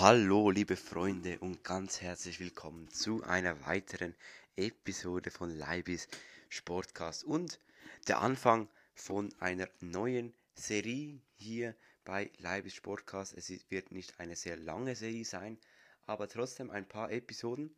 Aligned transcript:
Hallo, 0.00 0.52
liebe 0.52 0.76
Freunde, 0.76 1.40
und 1.40 1.64
ganz 1.64 2.00
herzlich 2.00 2.38
willkommen 2.38 2.88
zu 2.88 3.24
einer 3.24 3.66
weiteren 3.66 4.14
Episode 4.54 5.32
von 5.32 5.50
Leibis 5.50 6.06
Sportcast 6.48 7.24
und 7.24 7.58
der 8.06 8.20
Anfang 8.20 8.68
von 8.94 9.34
einer 9.40 9.68
neuen 9.80 10.32
Serie 10.54 11.20
hier 11.34 11.74
bei 12.04 12.30
Leibis 12.38 12.74
Sportcast. 12.74 13.34
Es 13.36 13.50
wird 13.70 13.90
nicht 13.90 14.20
eine 14.20 14.36
sehr 14.36 14.56
lange 14.56 14.94
Serie 14.94 15.24
sein, 15.24 15.58
aber 16.06 16.28
trotzdem 16.28 16.70
ein 16.70 16.86
paar 16.86 17.10
Episoden. 17.10 17.74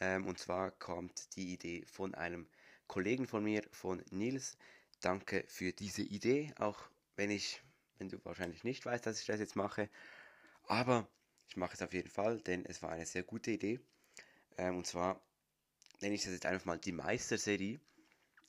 Ähm, 0.00 0.26
und 0.26 0.40
zwar 0.40 0.72
kommt 0.72 1.36
die 1.36 1.52
Idee 1.52 1.84
von 1.86 2.16
einem 2.16 2.48
Kollegen 2.88 3.28
von 3.28 3.44
mir, 3.44 3.62
von 3.70 4.02
Nils. 4.10 4.56
Danke 5.00 5.44
für 5.46 5.70
diese 5.72 6.02
Idee, 6.02 6.52
auch 6.58 6.80
wenn 7.14 7.30
ich, 7.30 7.62
wenn 7.98 8.08
du 8.08 8.18
wahrscheinlich 8.24 8.64
nicht 8.64 8.84
weißt, 8.84 9.06
dass 9.06 9.20
ich 9.20 9.26
das 9.26 9.38
jetzt 9.38 9.54
mache. 9.54 9.88
Aber 10.66 11.06
ich 11.48 11.56
mache 11.56 11.74
es 11.74 11.82
auf 11.82 11.92
jeden 11.92 12.10
Fall, 12.10 12.40
denn 12.40 12.64
es 12.66 12.82
war 12.82 12.90
eine 12.90 13.06
sehr 13.06 13.22
gute 13.22 13.50
Idee. 13.50 13.80
Ähm, 14.56 14.78
und 14.78 14.86
zwar 14.86 15.20
nenne 16.00 16.14
ich 16.14 16.22
das 16.22 16.32
jetzt 16.32 16.46
einfach 16.46 16.66
mal 16.66 16.78
die 16.78 16.92
Meisterserie. 16.92 17.80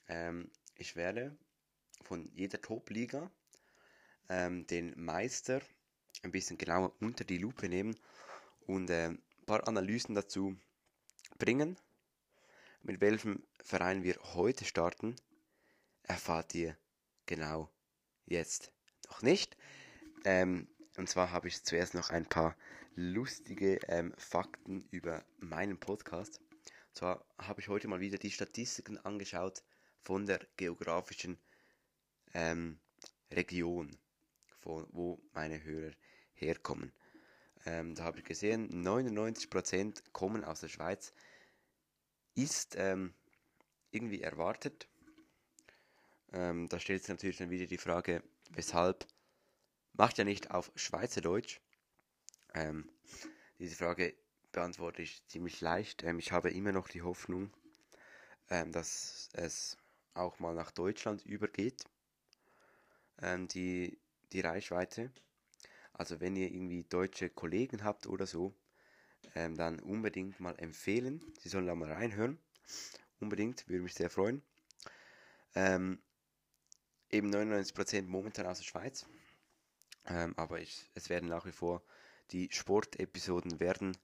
Ähm, 0.08 0.52
ich 0.76 0.95
werde 0.95 1.38
von 2.02 2.30
jeder 2.34 2.62
Top-Liga 2.62 3.31
ähm, 4.30 4.67
den 4.67 4.94
Meister 5.00 5.62
ein 6.23 6.31
bisschen 6.31 6.58
genauer 6.58 6.94
unter 7.00 7.23
die 7.23 7.38
Lupe 7.38 7.70
nehmen 7.70 7.95
und 8.67 8.89
äh, 8.89 9.08
ein 9.09 9.23
paar 9.45 9.67
Analysen 9.67 10.16
dazu 10.16 10.58
bringen. 11.38 11.77
Mit 12.81 13.02
welchem 13.02 13.44
Verein 13.64 14.03
wir 14.03 14.16
heute 14.36 14.66
starten, 14.66 15.16
erfahrt 16.03 16.53
ihr 16.53 16.77
genau 17.25 17.70
jetzt 18.25 18.72
noch 19.08 19.22
nicht. 19.22 19.58
Ähm, 20.23 20.67
und 20.98 21.09
zwar 21.09 21.31
habe 21.31 21.48
ich 21.48 21.64
zuerst 21.64 21.94
noch 21.94 22.09
ein 22.09 22.25
paar 22.25 22.55
lustige 22.96 23.80
ähm, 23.88 24.14
Fakten 24.18 24.88
über 24.92 25.24
meinen 25.38 25.80
Podcast. 25.80 26.40
Und 26.40 26.96
zwar 26.96 27.26
habe 27.38 27.62
ich 27.62 27.68
heute 27.68 27.88
mal 27.88 28.00
wieder 28.00 28.18
die 28.18 28.32
Statistiken 28.32 28.98
angeschaut 28.98 29.64
von 30.02 30.26
der 30.26 30.40
geografischen 30.58 31.38
ähm, 32.34 32.80
Region, 33.32 33.98
von 34.58 34.88
wo 34.92 35.22
meine 35.34 35.64
Hörer 35.64 35.94
herkommen. 36.34 36.92
Ähm, 37.66 37.96
da 37.96 38.04
habe 38.04 38.20
ich 38.20 38.26
gesehen, 38.26 38.70
99% 38.86 40.12
kommen 40.12 40.44
aus 40.44 40.62
der 40.62 40.70
Schweiz. 40.70 41.14
Ist 42.36 42.76
ähm, 42.78 43.14
irgendwie 43.92 44.22
erwartet. 44.22 44.88
Ähm, 46.34 46.68
da 46.70 46.80
stellt 46.80 47.02
sich 47.02 47.10
natürlich 47.10 47.38
dann 47.38 47.50
wieder 47.50 47.66
die 47.66 47.78
Frage, 47.78 48.23
weshalb 48.52 49.08
macht 49.94 50.18
ja 50.18 50.23
nicht 50.23 50.52
auf 50.52 50.72
Schweizerdeutsch. 50.76 51.60
Ähm, 52.56 52.89
diese 53.59 53.75
Frage 53.75 54.16
beantworte 54.53 55.02
ich 55.02 55.22
ziemlich 55.28 55.59
leicht. 55.59 56.03
Ähm, 56.03 56.20
ich 56.20 56.31
habe 56.31 56.52
immer 56.52 56.72
noch 56.72 56.88
die 56.88 57.02
Hoffnung, 57.02 57.52
ähm, 58.50 58.72
dass 58.72 59.30
es 59.34 59.78
auch 60.14 60.39
mal 60.39 60.56
nach 60.56 60.72
Deutschland 60.72 61.26
übergeht, 61.26 61.83
ähm, 63.22 63.50
die, 63.50 64.00
die 64.31 64.39
Reichweite. 64.39 65.11
Also 65.92 66.22
wenn 66.22 66.38
ihr 66.38 66.50
irgendwie 66.50 66.83
deutsche 66.83 67.30
Kollegen 67.30 67.83
habt 67.83 68.08
oder 68.08 68.26
so, 68.26 68.53
ähm, 69.36 69.58
dann 69.58 69.80
unbedingt 69.81 70.39
mal 70.39 70.58
empfehlen. 70.58 71.22
Sie 71.39 71.50
sollen 71.50 71.67
da 71.67 71.76
mal 71.76 71.92
reinhören. 71.92 72.39
Unbedingt, 73.20 73.67
würde 73.67 73.83
mich 73.83 73.95
sehr 73.95 74.09
freuen. 74.09 74.42
Ähm, 75.56 76.00
eben 77.09 77.30
99% 77.30 78.03
momentan 78.03 78.45
aus 78.45 78.59
der 78.59 78.66
Schweiz. 78.66 79.06
Aber 80.36 80.60
ich, 80.60 80.87
es 80.93 81.10
werden 81.10 81.30
nach 81.30 81.48
wie 81.48 81.52
vor 81.52 81.82
die 82.31 82.49
Sportepisoden 82.52 83.59
werden 83.59 83.97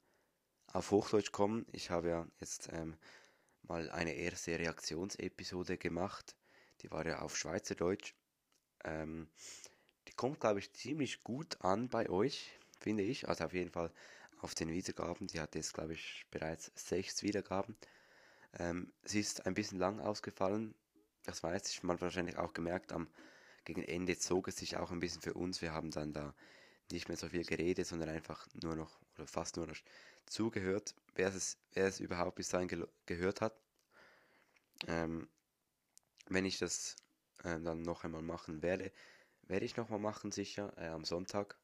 auf 0.68 0.92
Hochdeutsch 0.92 1.32
kommen. 1.32 1.66
Ich 1.72 1.90
habe 1.90 2.10
ja 2.10 2.28
jetzt 2.40 2.70
ähm, 2.72 2.96
mal 3.64 3.90
eine 3.90 4.14
erste 4.14 4.58
Reaktionsepisode 4.58 5.78
gemacht. 5.78 6.36
Die 6.82 6.92
war 6.92 7.06
ja 7.06 7.20
auf 7.20 7.38
Schweizerdeutsch. 7.38 8.14
Ähm, 8.84 9.30
die 10.08 10.14
kommt, 10.14 10.40
glaube 10.40 10.60
ich, 10.60 10.74
ziemlich 10.74 11.24
gut 11.24 11.62
an 11.62 11.90
bei 11.90 12.10
euch, 12.10 12.58
finde 12.80 13.04
ich. 13.04 13.28
Also 13.28 13.46
auf 13.46 13.54
jeden 13.54 13.72
Fall 13.72 13.92
auf 14.40 14.56
den 14.56 14.70
Wiedergaben. 14.70 15.28
Die 15.28 15.40
hat 15.40 15.56
jetzt, 15.56 15.74
glaube 15.74 15.94
ich, 15.94 16.26
bereits 16.32 16.72
sechs 16.76 17.22
Wiedergaben. 17.24 17.76
Ähm, 18.58 18.92
sie 19.04 19.20
ist 19.20 19.46
ein 19.46 19.54
bisschen 19.54 19.80
lang 19.80 20.00
ausgefallen. 20.00 20.74
Das 21.24 21.44
weiß 21.44 21.70
ich. 21.70 21.84
Man 21.84 21.96
hat 21.96 22.02
wahrscheinlich 22.02 22.38
auch 22.38 22.54
gemerkt, 22.54 22.92
am 22.92 23.08
gegen 23.64 23.84
Ende 23.84 24.18
zog 24.18 24.48
es 24.48 24.58
sich 24.58 24.78
auch 24.78 24.92
ein 24.92 25.00
bisschen 25.00 25.22
für 25.22 25.34
uns. 25.36 25.62
Wir 25.62 25.74
haben 25.74 25.92
dann 25.92 26.14
da 26.14 26.34
nicht 26.92 27.08
mehr 27.08 27.18
so 27.18 27.30
viel 27.30 27.46
geredet, 27.46 27.88
sondern 27.88 28.10
einfach 28.10 28.48
nur 28.62 28.76
noch 28.76 29.00
oder 29.16 29.28
fast 29.28 29.58
nur 29.58 29.68
noch 29.68 29.78
zugehört, 30.26 30.96
wer 31.16 31.34
es, 31.34 31.58
wer 31.74 31.88
es 31.88 32.00
überhaupt 32.00 32.36
bis 32.36 32.50
dahin 32.50 32.68
ge 32.68 32.86
gehört 33.06 33.42
hat. 33.42 33.54
Ähm, 34.88 35.28
wenn 36.28 36.46
ich 36.46 36.60
das 36.60 36.96
äh, 37.44 37.60
dann 37.60 37.82
noch 37.82 38.04
einmal 38.04 38.22
machen 38.22 38.62
werde, 38.62 38.92
werde 39.44 39.66
ich 39.66 39.76
nochmal 39.76 40.00
machen, 40.00 40.32
sicher, 40.32 40.74
äh, 40.78 40.88
am 40.88 41.06
Sonntag. 41.06 41.58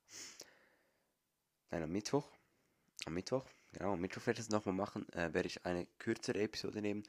Nein, 1.72 1.84
am 1.84 1.92
Mittwoch. 1.92 2.30
Am 3.06 3.14
Mittwoch, 3.14 3.46
genau, 3.72 3.94
am 3.94 4.02
Mittwoch 4.02 4.26
werde 4.26 4.40
ich 4.42 4.48
es 4.48 4.52
nochmal 4.52 4.76
machen. 4.76 5.08
Äh, 5.14 5.34
werde 5.34 5.48
ich 5.48 5.66
eine 5.66 5.88
kürzere 6.00 6.42
Episode 6.42 6.82
nehmen. 6.82 7.04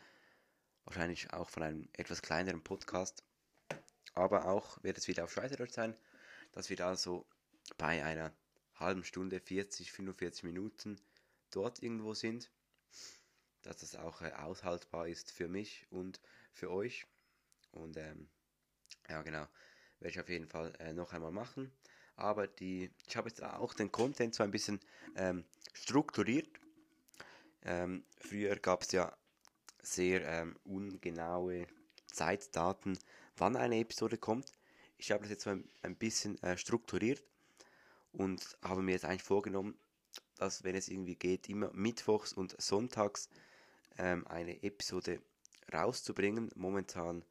Wahrscheinlich 0.85 1.33
auch 1.33 1.51
von 1.51 1.63
einem 1.63 1.89
etwas 1.93 2.23
kleineren 2.23 2.63
Podcast. 2.63 3.23
Aber 4.15 4.47
auch 4.47 4.83
wird 4.83 4.99
es 4.99 5.09
wieder 5.09 5.25
auf 5.25 5.33
Schweizerdeutsch 5.33 5.75
sein, 5.75 5.95
dass 6.53 6.71
wir 6.71 6.77
da 6.77 6.97
so 6.97 7.27
bei 7.77 8.05
einer 8.05 8.33
halben 8.77 9.05
Stunde, 9.05 9.41
40, 9.41 9.93
45 9.93 10.45
Minuten 10.45 11.01
dort 11.51 11.83
irgendwo 11.83 12.15
sind. 12.15 12.51
Dass 13.63 13.79
das 13.79 13.97
auch 13.97 14.23
äh, 14.23 14.33
aushaltbar 14.33 15.09
ist 15.09 15.33
für 15.33 15.49
mich 15.49 15.87
und 15.91 16.21
für 16.53 16.71
euch. 16.71 17.07
Und 17.73 17.97
ähm, 17.97 18.29
ja, 19.09 19.23
genau, 19.23 19.47
werde 19.99 20.11
ich 20.11 20.21
auf 20.21 20.29
jeden 20.29 20.47
Fall 20.47 20.73
äh, 20.79 20.93
noch 20.93 21.13
einmal 21.13 21.33
machen. 21.33 21.73
Aber 22.17 22.47
die, 22.47 22.91
ich 23.07 23.17
habe 23.17 23.29
jetzt 23.29 23.43
auch 23.43 23.75
den 23.75 23.93
Content 23.93 24.35
so 24.35 24.43
ein 24.43 24.51
bisschen 24.51 24.81
ähm, 25.17 25.45
strukturiert. 25.73 26.49
Ähm, 27.63 28.05
früher 28.17 28.57
gab 28.57 28.83
es 28.83 28.93
ja 28.93 29.17
sehr 29.83 30.25
ähm, 30.27 30.57
ungenaue 30.65 31.67
Zeitdaten, 32.07 32.99
wann 33.37 33.57
eine 33.57 33.79
Episode 33.79 34.19
kommt. 34.19 34.53
Ich 34.97 35.13
habe 35.13 35.23
das 35.23 35.31
jetzt 35.31 35.45
so 35.45 35.51
ein, 35.51 35.69
ein 35.83 35.97
bisschen 35.97 36.43
äh, 36.43 36.57
strukturiert 36.57 37.23
und 38.13 38.59
habe 38.63 38.83
mir 38.83 38.93
jetzt 38.93 39.05
eigentlich 39.05 39.23
vorgenommen, 39.23 39.79
dass 40.37 40.65
wenn 40.65 40.75
es 40.75 40.89
irgendwie 40.89 41.17
geht, 41.17 41.49
immer 41.49 41.71
mittwochs 41.73 42.33
und 42.33 42.61
sonntags 42.61 43.29
ähm, 43.99 44.27
eine 44.27 44.63
Episode 44.63 45.21
rauszubringen. 45.73 46.51
Momentan 46.55 47.25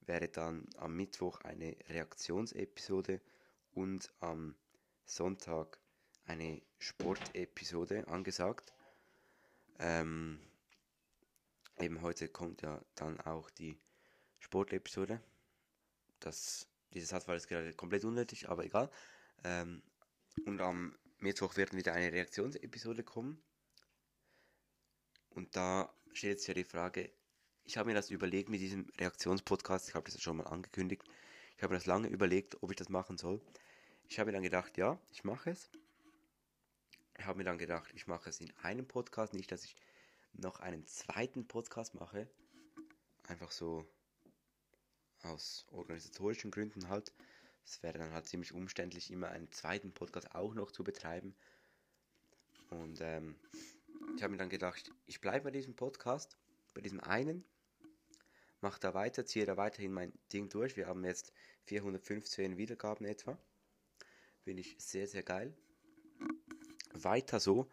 wäre 0.00 0.28
dann 0.28 0.68
am 0.76 0.96
Mittwoch 0.96 1.40
eine 1.42 1.76
Reaktionsepisode 1.88 3.20
und 3.72 4.12
am 4.20 4.56
Sonntag 5.04 5.78
eine 6.24 6.62
Sportepisode 6.78 8.06
angesagt. 8.08 8.72
Ähm, 9.78 10.40
eben 11.78 12.02
heute 12.02 12.28
kommt 12.28 12.62
ja 12.62 12.82
dann 12.94 13.20
auch 13.20 13.50
die 13.50 13.78
Sportepisode. 14.38 15.20
Das, 16.18 16.68
diese 16.92 17.06
Satz 17.06 17.26
war 17.26 17.34
jetzt 17.34 17.48
gerade 17.48 17.72
komplett 17.72 18.04
unnötig, 18.04 18.48
aber 18.48 18.64
egal. 18.64 18.90
Ähm, 19.44 19.82
und 20.44 20.60
am 20.60 20.96
Mittwoch 21.18 21.56
wird 21.56 21.74
wieder 21.74 21.92
eine 21.92 22.12
Reaktionsepisode 22.12 23.02
kommen. 23.02 23.42
Und 25.30 25.54
da 25.56 25.92
steht 26.12 26.30
jetzt 26.30 26.46
ja 26.46 26.54
die 26.54 26.64
Frage, 26.64 27.10
ich 27.64 27.76
habe 27.76 27.88
mir 27.88 27.94
das 27.94 28.10
überlegt 28.10 28.48
mit 28.48 28.60
diesem 28.60 28.86
Reaktionspodcast, 28.98 29.88
ich 29.88 29.94
habe 29.94 30.10
das 30.10 30.20
schon 30.20 30.38
mal 30.38 30.46
angekündigt. 30.46 31.04
Ich 31.56 31.62
habe 31.62 31.74
mir 31.74 31.78
das 31.78 31.86
lange 31.86 32.08
überlegt, 32.08 32.62
ob 32.62 32.70
ich 32.70 32.76
das 32.76 32.88
machen 32.88 33.18
soll. 33.18 33.40
Ich 34.08 34.18
habe 34.18 34.28
mir 34.28 34.32
dann 34.32 34.42
gedacht, 34.42 34.76
ja, 34.76 34.98
ich 35.12 35.24
mache 35.24 35.50
es. 35.50 35.70
Ich 37.18 37.26
habe 37.26 37.38
mir 37.38 37.44
dann 37.44 37.58
gedacht, 37.58 37.92
ich 37.94 38.06
mache 38.06 38.30
es 38.30 38.40
in 38.40 38.50
einem 38.62 38.88
Podcast, 38.88 39.34
nicht, 39.34 39.52
dass 39.52 39.64
ich 39.64 39.76
noch 40.32 40.60
einen 40.60 40.86
zweiten 40.86 41.46
Podcast 41.46 41.94
mache. 41.94 42.28
Einfach 43.28 43.50
so 43.50 43.86
aus 45.22 45.66
organisatorischen 45.70 46.50
Gründen 46.50 46.88
halt. 46.88 47.12
Es 47.64 47.82
wäre 47.82 47.98
dann 47.98 48.12
halt 48.12 48.26
ziemlich 48.26 48.52
umständlich, 48.52 49.10
immer 49.10 49.28
einen 49.28 49.50
zweiten 49.52 49.92
Podcast 49.92 50.34
auch 50.34 50.54
noch 50.54 50.72
zu 50.72 50.84
betreiben. 50.84 51.34
Und 52.70 53.00
ähm, 53.00 53.36
ich 54.16 54.22
habe 54.22 54.32
mir 54.32 54.38
dann 54.38 54.48
gedacht, 54.48 54.90
ich 55.06 55.20
bleibe 55.20 55.44
bei 55.44 55.50
diesem 55.50 55.74
Podcast, 55.74 56.36
bei 56.74 56.80
diesem 56.80 57.00
einen, 57.00 57.44
mache 58.60 58.80
da 58.80 58.94
weiter, 58.94 59.24
ziehe 59.24 59.46
da 59.46 59.56
weiterhin 59.56 59.92
mein 59.92 60.12
Ding 60.32 60.48
durch. 60.48 60.76
Wir 60.76 60.86
haben 60.86 61.04
jetzt 61.04 61.32
415 61.64 62.56
Wiedergaben 62.56 63.06
etwa. 63.06 63.38
Finde 64.44 64.62
ich 64.62 64.76
sehr, 64.78 65.06
sehr 65.06 65.22
geil. 65.22 65.54
Weiter 66.92 67.40
so. 67.40 67.70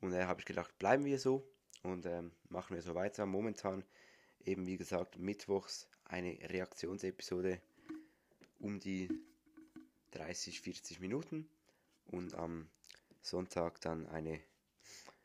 Und 0.00 0.10
da 0.10 0.20
äh, 0.20 0.24
habe 0.24 0.40
ich 0.40 0.46
gedacht, 0.46 0.78
bleiben 0.78 1.04
wir 1.04 1.18
so 1.18 1.48
und 1.82 2.06
ähm, 2.06 2.32
machen 2.48 2.74
wir 2.74 2.82
so 2.82 2.94
weiter. 2.94 3.26
Momentan 3.26 3.84
eben, 4.44 4.66
wie 4.66 4.76
gesagt, 4.76 5.18
mittwochs 5.18 5.88
eine 6.04 6.38
Reaktionsepisode 6.48 7.60
um 8.58 8.80
die 8.80 9.08
30, 10.12 10.60
40 10.60 11.00
Minuten 11.00 11.48
und 12.06 12.34
am 12.34 12.68
Sonntag 13.20 13.80
dann 13.80 14.06
eine 14.06 14.40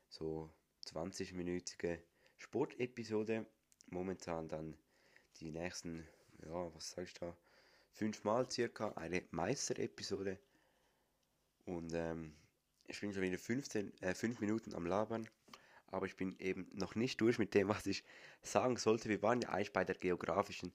so 0.10 0.50
20-minütige 0.86 2.00
Sportepisode. 2.38 3.46
Momentan 3.90 4.48
dann 4.48 4.78
die 5.40 5.52
nächsten, 5.52 6.08
ja, 6.46 6.74
was 6.74 6.92
sag 6.92 7.06
ich 7.06 7.14
da, 7.14 7.36
fünfmal 7.92 8.50
circa 8.50 8.94
eine 8.94 9.24
Meister-Episode. 9.32 10.40
Und 11.66 11.94
ähm, 11.94 12.34
ich 12.88 13.00
bin 13.00 13.14
schon 13.14 13.22
wieder 13.22 13.38
15, 13.38 13.94
äh, 14.02 14.14
5 14.14 14.40
Minuten 14.40 14.74
am 14.74 14.86
Labern, 14.86 15.30
aber 15.88 16.06
ich 16.06 16.16
bin 16.16 16.36
eben 16.40 16.68
noch 16.74 16.96
nicht 16.96 17.22
durch 17.22 17.38
mit 17.38 17.54
dem, 17.54 17.70
was 17.70 17.86
ich 17.86 18.04
sagen 18.42 18.78
sollte. 18.78 19.10
Wir 19.10 19.22
waren 19.22 19.42
ja 19.42 19.50
eigentlich 19.50 19.74
bei 19.74 19.84
der 19.84 19.96
geografischen 19.96 20.74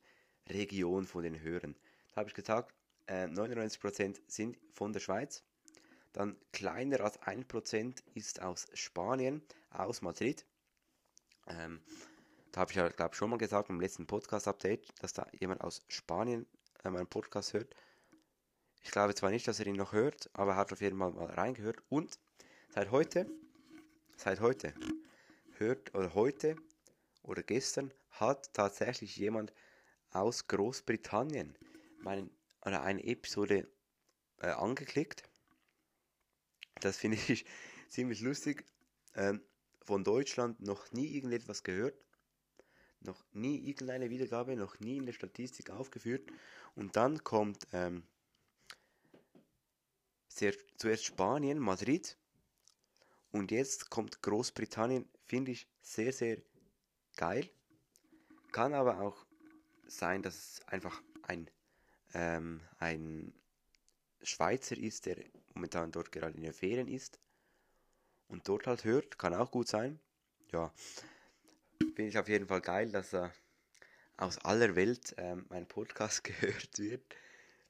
Region 0.48 1.06
von 1.06 1.24
den 1.24 1.40
Hörern. 1.40 1.74
Habe 2.16 2.30
ich 2.30 2.34
gesagt, 2.34 2.74
äh, 3.06 3.26
99% 3.26 4.20
sind 4.26 4.58
von 4.72 4.92
der 4.92 5.00
Schweiz. 5.00 5.44
Dann 6.14 6.34
kleiner 6.50 7.02
als 7.02 7.20
1% 7.20 8.02
ist 8.14 8.40
aus 8.40 8.66
Spanien, 8.72 9.42
aus 9.68 10.00
Madrid. 10.00 10.46
Ähm, 11.46 11.82
da 12.52 12.62
habe 12.62 12.72
ich 12.72 12.76
ja, 12.78 12.88
glaube 12.88 13.12
ich, 13.12 13.18
schon 13.18 13.28
mal 13.28 13.36
gesagt 13.36 13.68
im 13.68 13.80
letzten 13.82 14.06
Podcast-Update, 14.06 14.88
dass 15.02 15.12
da 15.12 15.26
jemand 15.38 15.60
aus 15.60 15.84
Spanien 15.88 16.46
äh, 16.84 16.90
meinen 16.90 17.06
Podcast 17.06 17.52
hört. 17.52 17.76
Ich 18.82 18.90
glaube 18.92 19.14
zwar 19.14 19.30
nicht, 19.30 19.46
dass 19.46 19.60
er 19.60 19.66
ihn 19.66 19.76
noch 19.76 19.92
hört, 19.92 20.30
aber 20.32 20.52
er 20.52 20.56
hat 20.56 20.72
auf 20.72 20.80
jeden 20.80 20.98
Fall 20.98 21.12
mal 21.12 21.26
reingehört. 21.26 21.82
Und 21.90 22.18
seit 22.70 22.90
heute, 22.90 23.30
seit 24.16 24.40
heute, 24.40 24.72
hört, 25.58 25.94
oder 25.94 26.14
heute 26.14 26.56
oder 27.22 27.42
gestern 27.42 27.92
hat 28.08 28.54
tatsächlich 28.54 29.16
jemand 29.16 29.52
aus 30.12 30.46
Großbritannien 30.46 31.58
meinen, 32.06 32.30
oder 32.64 32.82
eine 32.82 33.04
Episode 33.04 33.68
äh, 34.38 34.48
angeklickt. 34.48 35.22
Das 36.80 36.96
finde 36.96 37.18
ich 37.28 37.44
ziemlich 37.88 38.20
lustig. 38.20 38.64
Ähm, 39.14 39.42
von 39.84 40.04
Deutschland 40.04 40.60
noch 40.60 40.90
nie 40.92 41.14
irgendetwas 41.14 41.62
gehört. 41.62 41.94
Noch 43.00 43.24
nie 43.32 43.68
irgendeine 43.68 44.10
Wiedergabe, 44.10 44.56
noch 44.56 44.80
nie 44.80 44.96
in 44.96 45.06
der 45.06 45.12
Statistik 45.12 45.70
aufgeführt. 45.70 46.28
Und 46.74 46.96
dann 46.96 47.22
kommt 47.22 47.66
ähm, 47.72 48.02
sehr, 50.28 50.54
zuerst 50.76 51.04
Spanien, 51.04 51.58
Madrid. 51.58 52.16
Und 53.30 53.50
jetzt 53.50 53.90
kommt 53.90 54.22
Großbritannien. 54.22 55.08
Finde 55.24 55.52
ich 55.52 55.68
sehr, 55.82 56.12
sehr 56.12 56.38
geil. 57.16 57.48
Kann 58.52 58.74
aber 58.74 59.00
auch 59.00 59.26
sein, 59.86 60.22
dass 60.22 60.34
es 60.34 60.68
einfach 60.68 61.02
ein, 61.22 61.50
ähm, 62.14 62.60
ein 62.78 63.32
Schweizer 64.22 64.76
ist, 64.76 65.06
der 65.06 65.16
momentan 65.54 65.92
dort 65.92 66.12
gerade 66.12 66.36
in 66.36 66.42
den 66.42 66.52
Ferien 66.52 66.88
ist 66.88 67.18
und 68.28 68.48
dort 68.48 68.66
halt 68.66 68.84
hört. 68.84 69.18
Kann 69.18 69.34
auch 69.34 69.50
gut 69.50 69.68
sein. 69.68 70.00
Ja, 70.52 70.72
finde 71.78 72.08
ich 72.08 72.18
auf 72.18 72.28
jeden 72.28 72.46
Fall 72.46 72.60
geil, 72.60 72.90
dass 72.90 73.12
er 73.12 73.32
aus 74.16 74.38
aller 74.38 74.74
Welt 74.76 75.14
ähm, 75.18 75.46
mein 75.48 75.66
Podcast 75.66 76.24
gehört 76.24 76.78
wird. 76.78 77.02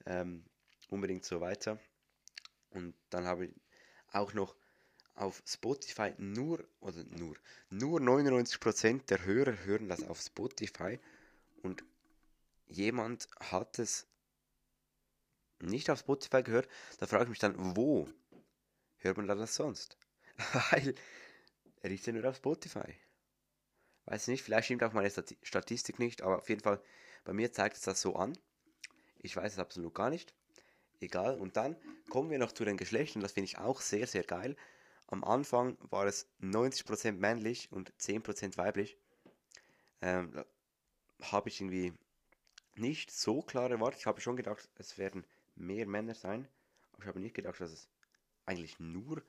Ähm, 0.04 0.44
unbedingt 0.88 1.24
so 1.24 1.40
weiter. 1.40 1.78
Und 2.70 2.94
dann 3.10 3.24
habe 3.24 3.46
ich 3.46 3.54
auch 4.12 4.32
noch 4.32 4.54
auf 5.14 5.42
Spotify 5.46 6.12
nur, 6.18 6.62
oder 6.80 7.02
nur, 7.04 7.36
nur 7.70 8.00
99% 8.00 9.06
der 9.06 9.24
Hörer 9.24 9.64
hören 9.64 9.88
das 9.88 10.02
auf 10.02 10.20
Spotify 10.20 10.98
und 11.62 11.82
jemand 12.66 13.28
hat 13.40 13.78
es 13.78 14.06
nicht 15.60 15.90
auf 15.90 16.00
Spotify 16.00 16.42
gehört, 16.42 16.68
da 16.98 17.06
frage 17.06 17.24
ich 17.24 17.30
mich 17.30 17.38
dann, 17.38 17.54
wo 17.76 18.08
hört 18.98 19.16
man 19.16 19.26
das 19.26 19.54
sonst? 19.54 19.96
Weil 20.70 20.94
er 21.82 21.90
ist 21.90 22.06
ja 22.06 22.12
nur 22.12 22.28
auf 22.28 22.36
Spotify. 22.36 22.94
Weiß 24.06 24.28
nicht, 24.28 24.42
vielleicht 24.42 24.66
stimmt 24.66 24.84
auch 24.84 24.92
meine 24.92 25.10
Statistik 25.42 25.98
nicht, 25.98 26.22
aber 26.22 26.38
auf 26.38 26.48
jeden 26.48 26.62
Fall, 26.62 26.80
bei 27.24 27.32
mir 27.32 27.52
zeigt 27.52 27.76
es 27.76 27.82
das 27.82 28.00
so 28.00 28.14
an. 28.16 28.38
Ich 29.18 29.36
weiß 29.36 29.54
es 29.54 29.58
absolut 29.58 29.94
gar 29.94 30.10
nicht. 30.10 30.34
Egal. 31.00 31.38
Und 31.38 31.56
dann 31.56 31.76
kommen 32.08 32.30
wir 32.30 32.38
noch 32.38 32.52
zu 32.52 32.64
den 32.64 32.76
Geschlechtern, 32.76 33.22
das 33.22 33.32
finde 33.32 33.46
ich 33.46 33.58
auch 33.58 33.80
sehr, 33.80 34.06
sehr 34.06 34.22
geil. 34.22 34.56
Am 35.08 35.24
Anfang 35.24 35.76
war 35.90 36.06
es 36.06 36.28
90% 36.40 37.12
männlich 37.12 37.70
und 37.72 37.92
10% 37.98 38.56
weiblich. 38.56 38.96
Ähm, 40.02 40.44
habe 41.20 41.48
ich 41.48 41.60
irgendwie 41.60 41.92
nicht 42.74 43.10
so 43.10 43.42
klar 43.42 43.70
erwartet. 43.70 44.00
Ich 44.00 44.06
habe 44.06 44.20
schon 44.20 44.36
gedacht, 44.36 44.68
es 44.76 44.98
werden 44.98 45.24
mehr 45.56 45.86
Männer 45.86 46.14
sein. 46.14 46.48
Aber 46.92 47.02
ich 47.02 47.08
habe 47.08 47.20
nicht 47.20 47.34
gedacht, 47.34 47.60
dass 47.60 47.72
es 47.72 47.88
eigentlich 48.44 48.78
nur 48.78 49.22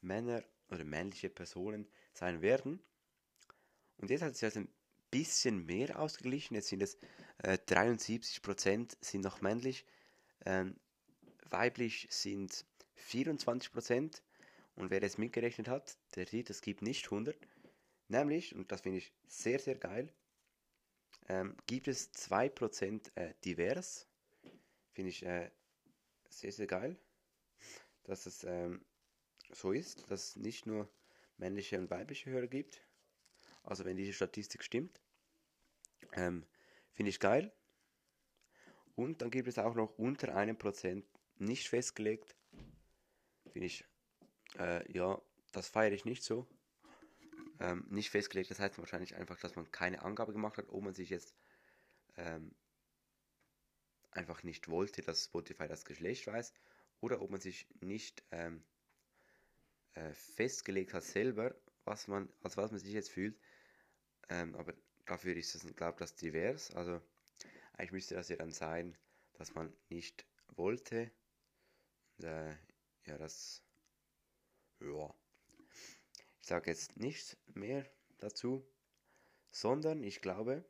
Männer 0.00 0.42
oder 0.70 0.84
männliche 0.84 1.28
Personen 1.28 1.86
sein 2.12 2.42
werden. 2.42 2.80
Und 3.98 4.10
jetzt 4.10 4.22
hat 4.22 4.36
sich 4.36 4.56
ein 4.56 4.68
bisschen 5.10 5.64
mehr 5.66 5.98
ausgeglichen. 5.98 6.54
Jetzt 6.54 6.68
sind 6.68 6.82
es 6.82 6.98
äh, 7.38 7.58
73% 7.68 8.96
sind 9.00 9.24
noch 9.24 9.40
männlich, 9.40 9.84
ähm, 10.44 10.76
weiblich 11.50 12.08
sind 12.10 12.64
24%. 13.08 14.22
Und 14.76 14.90
wer 14.90 15.02
es 15.02 15.18
mitgerechnet 15.18 15.68
hat, 15.68 15.96
der 16.16 16.26
sieht, 16.26 16.50
es 16.50 16.60
gibt 16.60 16.82
nicht 16.82 17.04
100. 17.04 17.36
Nämlich, 18.08 18.54
und 18.54 18.72
das 18.72 18.80
finde 18.80 18.98
ich 18.98 19.12
sehr, 19.26 19.60
sehr 19.60 19.76
geil, 19.76 20.12
ähm, 21.28 21.56
gibt 21.66 21.88
es 21.88 22.12
2% 22.12 23.10
äh, 23.14 23.34
divers. 23.44 24.08
Finde 24.92 25.10
ich 25.10 25.24
äh, 25.24 25.50
sehr, 26.38 26.52
sehr 26.52 26.66
geil, 26.66 26.96
dass 28.04 28.26
es 28.26 28.44
ähm, 28.44 28.84
so 29.50 29.72
ist, 29.72 30.10
dass 30.10 30.28
es 30.28 30.36
nicht 30.36 30.66
nur 30.66 30.88
männliche 31.36 31.78
und 31.78 31.90
weibliche 31.90 32.30
Hörer 32.30 32.46
gibt. 32.46 32.80
Also 33.62 33.84
wenn 33.84 33.96
diese 33.96 34.12
Statistik 34.12 34.62
stimmt. 34.62 35.00
Ähm, 36.12 36.46
Finde 36.92 37.10
ich 37.10 37.18
geil. 37.18 37.52
Und 38.94 39.22
dann 39.22 39.30
gibt 39.30 39.48
es 39.48 39.58
auch 39.58 39.74
noch 39.74 39.98
unter 39.98 40.36
einem 40.36 40.56
Prozent 40.56 41.04
nicht 41.38 41.68
festgelegt. 41.68 42.36
Finde 43.50 43.66
ich, 43.66 43.84
äh, 44.58 44.90
ja, 44.92 45.20
das 45.52 45.68
feiere 45.68 45.92
ich 45.92 46.04
nicht 46.04 46.22
so. 46.22 46.46
Ähm, 47.60 47.86
nicht 47.88 48.10
festgelegt, 48.10 48.50
das 48.50 48.58
heißt 48.58 48.78
wahrscheinlich 48.78 49.14
einfach, 49.14 49.38
dass 49.38 49.54
man 49.56 49.70
keine 49.70 50.02
Angabe 50.02 50.32
gemacht 50.32 50.58
hat, 50.58 50.68
ob 50.68 50.82
man 50.82 50.94
sich 50.94 51.10
jetzt 51.10 51.34
ähm, 52.16 52.52
einfach 54.14 54.42
nicht 54.42 54.68
wollte, 54.68 55.02
dass 55.02 55.24
Spotify 55.24 55.68
das 55.68 55.84
Geschlecht 55.84 56.26
weiß, 56.26 56.52
oder 57.00 57.20
ob 57.20 57.30
man 57.30 57.40
sich 57.40 57.66
nicht 57.80 58.22
ähm, 58.30 58.64
äh, 59.94 60.12
festgelegt 60.12 60.94
hat 60.94 61.04
selber, 61.04 61.54
was 61.84 62.08
man, 62.08 62.28
als 62.42 62.56
was 62.56 62.70
man 62.70 62.80
sich 62.80 62.92
jetzt 62.92 63.10
fühlt. 63.10 63.38
Ähm, 64.28 64.54
aber 64.54 64.74
dafür 65.04 65.36
ist 65.36 65.54
es, 65.54 65.62
glaube 65.76 65.92
ich, 65.92 65.98
das 65.98 66.16
divers. 66.16 66.70
Also 66.74 67.00
eigentlich 67.74 67.92
müsste 67.92 68.14
das 68.14 68.28
ja 68.28 68.36
dann 68.36 68.52
sein, 68.52 68.96
dass 69.34 69.54
man 69.54 69.72
nicht 69.88 70.24
wollte. 70.48 71.10
Und, 72.18 72.24
äh, 72.24 72.56
ja, 73.06 73.18
das, 73.18 73.62
ja. 74.80 75.14
Ich 76.40 76.48
sage 76.48 76.70
jetzt 76.70 76.96
nichts 76.96 77.36
mehr 77.54 77.90
dazu, 78.18 78.66
sondern 79.50 80.02
ich 80.02 80.20
glaube, 80.20 80.64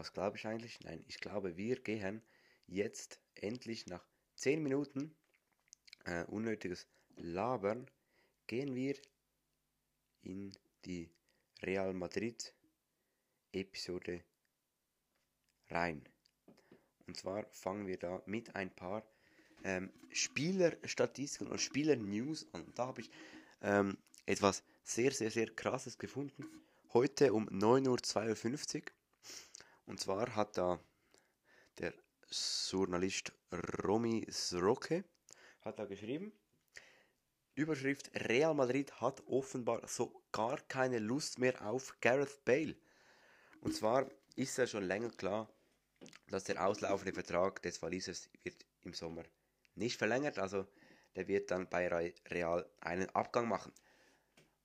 was 0.00 0.14
glaube 0.14 0.38
ich 0.38 0.46
eigentlich? 0.46 0.80
Nein, 0.80 1.04
ich 1.08 1.20
glaube, 1.20 1.58
wir 1.58 1.78
gehen 1.78 2.22
jetzt 2.66 3.20
endlich 3.34 3.86
nach 3.86 4.02
10 4.36 4.62
Minuten 4.62 5.14
äh, 6.06 6.24
unnötiges 6.24 6.86
Labern, 7.16 7.86
gehen 8.46 8.74
wir 8.74 8.96
in 10.22 10.56
die 10.86 11.10
Real 11.62 11.92
Madrid 11.92 12.54
Episode 13.52 14.24
rein. 15.68 16.02
Und 17.06 17.18
zwar 17.18 17.44
fangen 17.50 17.86
wir 17.86 17.98
da 17.98 18.22
mit 18.24 18.56
ein 18.56 18.74
paar 18.74 19.04
ähm, 19.64 19.92
Spielerstatistiken 20.12 21.48
und 21.48 21.60
Spielernews 21.60 22.46
an. 22.54 22.72
Da 22.74 22.86
habe 22.86 23.02
ich 23.02 23.10
ähm, 23.60 23.98
etwas 24.24 24.62
sehr, 24.82 25.12
sehr, 25.12 25.30
sehr 25.30 25.50
krasses 25.50 25.98
gefunden. 25.98 26.46
Heute 26.94 27.34
um 27.34 27.50
9.52 27.50 28.76
Uhr. 28.76 28.82
Und 29.90 29.98
zwar 29.98 30.36
hat 30.36 30.56
da 30.56 30.78
der 31.78 31.92
Journalist 32.70 33.32
Romy 33.82 34.24
Sroke 34.30 35.02
hat 35.62 35.80
da 35.80 35.84
geschrieben, 35.84 36.32
Überschrift 37.56 38.08
Real 38.14 38.54
Madrid 38.54 38.92
hat 39.00 39.20
offenbar 39.26 39.88
so 39.88 40.22
gar 40.30 40.60
keine 40.68 41.00
Lust 41.00 41.40
mehr 41.40 41.60
auf 41.66 41.98
Gareth 42.00 42.44
Bale. 42.44 42.76
Und 43.62 43.74
zwar 43.74 44.08
ist 44.36 44.58
ja 44.58 44.68
schon 44.68 44.84
länger 44.84 45.10
klar, 45.10 45.52
dass 46.28 46.44
der 46.44 46.64
auslaufende 46.64 47.12
Vertrag 47.12 47.60
des 47.62 47.82
Walisers 47.82 48.30
wird 48.44 48.64
im 48.82 48.94
Sommer 48.94 49.24
nicht 49.74 49.98
verlängert, 49.98 50.38
also 50.38 50.68
der 51.16 51.26
wird 51.26 51.50
dann 51.50 51.68
bei 51.68 52.14
Real 52.28 52.64
einen 52.78 53.10
Abgang 53.10 53.48
machen. 53.48 53.72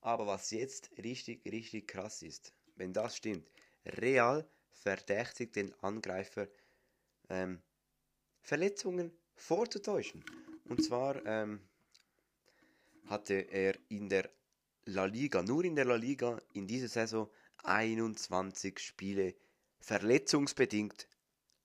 Aber 0.02 0.28
was 0.28 0.52
jetzt 0.52 0.92
richtig, 1.00 1.44
richtig 1.52 1.88
krass 1.88 2.22
ist, 2.22 2.54
wenn 2.76 2.94
das 2.94 3.18
stimmt, 3.18 3.50
Real 3.86 4.48
verdächtigt 4.76 5.56
den 5.56 5.74
Angreifer 5.82 6.48
ähm, 7.30 7.62
Verletzungen 8.42 9.12
vorzutäuschen. 9.36 10.24
Und 10.66 10.84
zwar 10.84 11.26
ähm, 11.26 11.60
hatte 13.08 13.34
er 13.34 13.76
in 13.90 14.10
der 14.10 14.30
La 14.86 15.06
Liga, 15.06 15.42
nur 15.42 15.64
in 15.64 15.76
der 15.76 15.86
La 15.86 15.96
Liga, 15.96 16.40
in 16.54 16.68
dieser 16.68 16.88
Saison 16.88 17.30
21 17.64 18.80
Spiele 18.80 19.36
verletzungsbedingt 19.80 21.08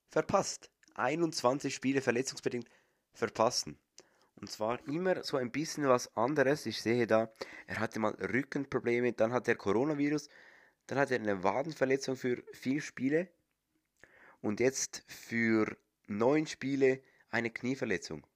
verpasst. 0.08 0.70
21 0.94 1.74
Spiele 1.74 2.00
verletzungsbedingt 2.00 2.68
verpassen. 3.12 3.78
Und 4.36 4.50
zwar 4.50 4.86
immer 4.88 5.22
so 5.22 5.36
ein 5.36 5.50
bisschen 5.50 5.86
was 5.86 6.16
anderes. 6.16 6.64
Ich 6.66 6.80
sehe 6.80 7.06
da, 7.06 7.30
er 7.66 7.78
hatte 7.78 8.00
mal 8.00 8.14
Rückenprobleme, 8.14 9.12
dann 9.12 9.32
hat 9.32 9.48
er 9.48 9.54
Coronavirus, 9.54 10.28
dann 10.90 10.98
hat 10.98 11.12
er 11.12 11.20
eine 11.20 11.44
Wadenverletzung 11.44 12.16
für 12.16 12.42
vier 12.52 12.80
Spiele 12.80 13.28
und 14.40 14.58
jetzt 14.58 15.04
für 15.06 15.76
neun 16.08 16.48
Spiele 16.48 17.00
eine 17.30 17.50
Knieverletzung. 17.50 18.26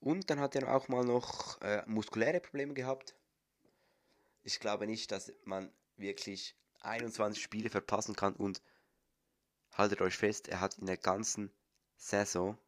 Und 0.00 0.30
dann 0.30 0.40
hat 0.40 0.56
er 0.56 0.74
auch 0.74 0.88
mal 0.88 1.04
noch 1.04 1.60
äh, 1.62 1.84
muskuläre 1.86 2.40
Probleme 2.40 2.74
gehabt. 2.74 3.14
Ich 4.42 4.58
glaube 4.58 4.88
nicht, 4.88 5.12
dass 5.12 5.32
man 5.44 5.72
wirklich 5.96 6.56
21 6.80 7.40
Spiele 7.40 7.70
verpassen 7.70 8.16
kann 8.16 8.34
und 8.34 8.60
haltet 9.70 10.00
euch 10.00 10.16
fest, 10.16 10.48
er 10.48 10.60
hat 10.60 10.78
in 10.78 10.86
der 10.86 10.96
ganzen 10.96 11.52
Saison 11.96 12.58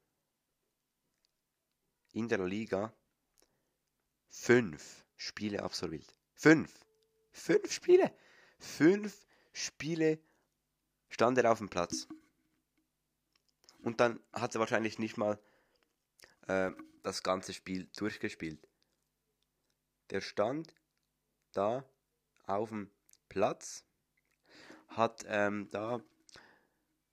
in 2.12 2.28
der 2.28 2.38
Liga 2.38 2.94
fünf 4.28 5.04
Spiele 5.16 5.64
absolviert. 5.64 6.14
Fünf. 6.34 6.85
Fünf 7.36 7.70
Spiele. 7.70 8.12
Fünf 8.58 9.26
Spiele 9.52 10.18
stand 11.10 11.36
er 11.36 11.52
auf 11.52 11.58
dem 11.58 11.68
Platz. 11.68 12.08
Und 13.82 14.00
dann 14.00 14.20
hat 14.32 14.54
er 14.54 14.60
wahrscheinlich 14.60 14.98
nicht 14.98 15.18
mal 15.18 15.38
äh, 16.48 16.72
das 17.02 17.22
ganze 17.22 17.52
Spiel 17.52 17.88
durchgespielt. 17.94 18.66
Der 20.10 20.22
stand 20.22 20.74
da 21.52 21.84
auf 22.46 22.70
dem 22.70 22.90
Platz, 23.28 23.84
hat 24.88 25.24
ähm, 25.28 25.68
da 25.70 26.00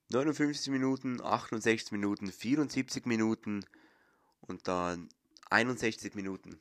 59 0.09 0.71
Minuten, 0.71 1.21
68 1.21 1.91
Minuten, 1.91 2.31
74 2.31 3.05
Minuten 3.05 3.65
und 4.39 4.67
dann 4.69 5.09
61 5.49 6.15
Minuten. 6.15 6.59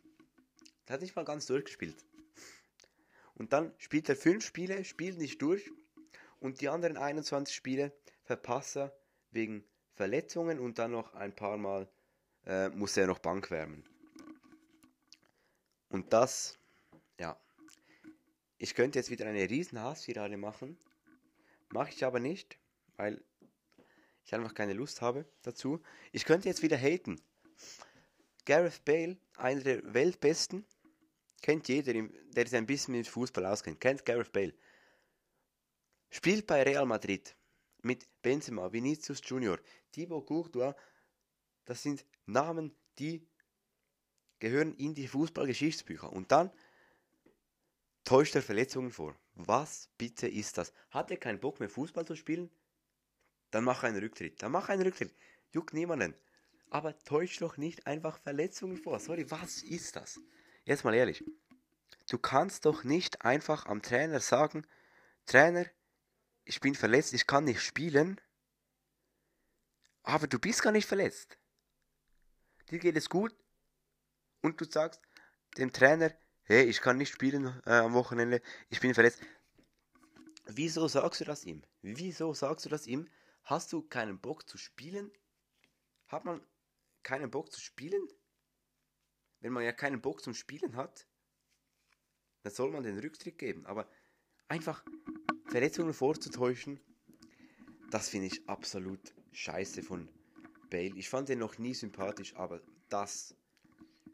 Der 0.88 0.94
hat 0.94 1.00
nicht 1.00 1.14
mal 1.14 1.24
ganz 1.24 1.46
durchgespielt. 1.46 2.04
Und 3.42 3.52
dann 3.52 3.74
spielt 3.76 4.08
er 4.08 4.14
5 4.14 4.46
Spiele, 4.46 4.84
spielt 4.84 5.18
nicht 5.18 5.42
durch 5.42 5.68
und 6.38 6.60
die 6.60 6.68
anderen 6.68 6.96
21 6.96 7.52
Spiele 7.52 7.90
verpasst 8.22 8.76
er 8.76 8.96
wegen 9.32 9.64
Verletzungen 9.94 10.60
und 10.60 10.78
dann 10.78 10.92
noch 10.92 11.14
ein 11.14 11.34
paar 11.34 11.56
Mal 11.56 11.90
äh, 12.46 12.68
muss 12.68 12.96
er 12.96 13.08
noch 13.08 13.18
Bank 13.18 13.50
wärmen. 13.50 13.82
Und 15.88 16.12
das, 16.12 16.56
ja. 17.18 17.36
Ich 18.58 18.76
könnte 18.76 19.00
jetzt 19.00 19.10
wieder 19.10 19.26
eine 19.26 19.50
riesen 19.50 19.80
Hassspirale 19.80 20.36
machen. 20.36 20.78
Mache 21.70 21.90
ich 21.90 22.04
aber 22.04 22.20
nicht, 22.20 22.60
weil 22.94 23.24
ich 24.24 24.32
einfach 24.36 24.54
keine 24.54 24.74
Lust 24.74 25.00
habe 25.00 25.26
dazu. 25.42 25.82
Ich 26.12 26.26
könnte 26.26 26.48
jetzt 26.48 26.62
wieder 26.62 26.76
haten. 26.78 27.20
Gareth 28.46 28.84
Bale, 28.84 29.16
einer 29.36 29.62
der 29.62 29.94
Weltbesten, 29.94 30.64
kennt 31.42 31.68
jeder, 31.68 31.92
der 31.92 32.46
sich 32.46 32.56
ein 32.56 32.66
bisschen 32.66 32.94
mit 32.94 33.08
Fußball 33.08 33.44
auskennt, 33.44 33.80
kennt 33.80 34.04
Gareth 34.04 34.32
Bale. 34.32 34.54
Spielt 36.10 36.46
bei 36.46 36.62
Real 36.62 36.86
Madrid 36.86 37.36
mit 37.82 38.06
Benzema, 38.22 38.72
Vinicius 38.72 39.20
Junior, 39.24 39.58
Thibaut 39.90 40.26
Courtois, 40.26 40.74
das 41.64 41.82
sind 41.82 42.06
Namen, 42.26 42.74
die 42.98 43.26
gehören 44.38 44.74
in 44.74 44.94
die 44.94 45.08
Fußballgeschichtsbücher. 45.08 46.12
Und 46.12 46.32
dann 46.32 46.50
täuscht 48.04 48.34
er 48.34 48.42
Verletzungen 48.42 48.90
vor. 48.90 49.16
Was 49.34 49.88
bitte 49.98 50.28
ist 50.28 50.58
das? 50.58 50.72
Hat 50.90 51.10
er 51.10 51.16
keinen 51.16 51.40
Bock 51.40 51.60
mehr 51.60 51.68
Fußball 51.68 52.06
zu 52.06 52.16
spielen? 52.16 52.50
Dann 53.50 53.64
mach 53.64 53.82
einen 53.82 53.98
Rücktritt. 53.98 54.42
Dann 54.42 54.52
mach 54.52 54.68
einen 54.68 54.82
Rücktritt. 54.82 55.14
Juckt 55.52 55.74
niemanden. 55.74 56.14
Aber 56.70 56.98
täuscht 57.04 57.40
doch 57.40 57.56
nicht 57.56 57.86
einfach 57.86 58.18
Verletzungen 58.18 58.76
vor. 58.76 58.98
Sorry, 58.98 59.30
was 59.30 59.62
ist 59.62 59.96
das? 59.96 60.18
Jetzt 60.64 60.84
mal 60.84 60.94
ehrlich. 60.94 61.24
Du 62.08 62.18
kannst 62.18 62.66
doch 62.66 62.84
nicht 62.84 63.22
einfach 63.22 63.66
am 63.66 63.82
Trainer 63.82 64.20
sagen, 64.20 64.66
Trainer, 65.26 65.66
ich 66.44 66.60
bin 66.60 66.74
verletzt, 66.74 67.12
ich 67.14 67.26
kann 67.26 67.44
nicht 67.44 67.62
spielen, 67.62 68.20
aber 70.02 70.26
du 70.26 70.38
bist 70.38 70.62
gar 70.62 70.72
nicht 70.72 70.86
verletzt. 70.86 71.38
Dir 72.70 72.78
geht 72.78 72.96
es 72.96 73.08
gut 73.08 73.34
und 74.40 74.60
du 74.60 74.64
sagst 74.64 75.00
dem 75.56 75.72
Trainer, 75.72 76.12
hey, 76.42 76.64
ich 76.64 76.80
kann 76.80 76.96
nicht 76.96 77.12
spielen 77.12 77.60
äh, 77.66 77.70
am 77.70 77.94
Wochenende, 77.94 78.42
ich 78.68 78.80
bin 78.80 78.94
verletzt. 78.94 79.20
Wieso 80.46 80.88
sagst 80.88 81.20
du 81.20 81.24
das 81.24 81.44
ihm? 81.44 81.62
Wieso 81.82 82.34
sagst 82.34 82.64
du 82.64 82.68
das 82.68 82.86
ihm? 82.86 83.08
Hast 83.44 83.72
du 83.72 83.82
keinen 83.82 84.20
Bock 84.20 84.48
zu 84.48 84.58
spielen? 84.58 85.12
Hat 86.08 86.24
man 86.24 86.40
keinen 87.02 87.30
Bock 87.30 87.52
zu 87.52 87.60
spielen? 87.60 88.08
Wenn 89.42 89.52
man 89.52 89.64
ja 89.64 89.72
keinen 89.72 90.00
Bock 90.00 90.22
zum 90.22 90.34
Spielen 90.34 90.76
hat, 90.76 91.06
dann 92.42 92.52
soll 92.52 92.70
man 92.70 92.84
den 92.84 92.98
Rücktritt 92.98 93.38
geben. 93.38 93.66
Aber 93.66 93.88
einfach 94.46 94.84
Verletzungen 95.46 95.92
vorzutäuschen, 95.92 96.80
das 97.90 98.08
finde 98.08 98.28
ich 98.28 98.48
absolut 98.48 99.12
scheiße 99.32 99.82
von 99.82 100.08
Bale. 100.70 100.96
Ich 100.96 101.08
fand 101.08 101.28
den 101.28 101.40
noch 101.40 101.58
nie 101.58 101.74
sympathisch, 101.74 102.36
aber 102.36 102.62
das, 102.88 103.34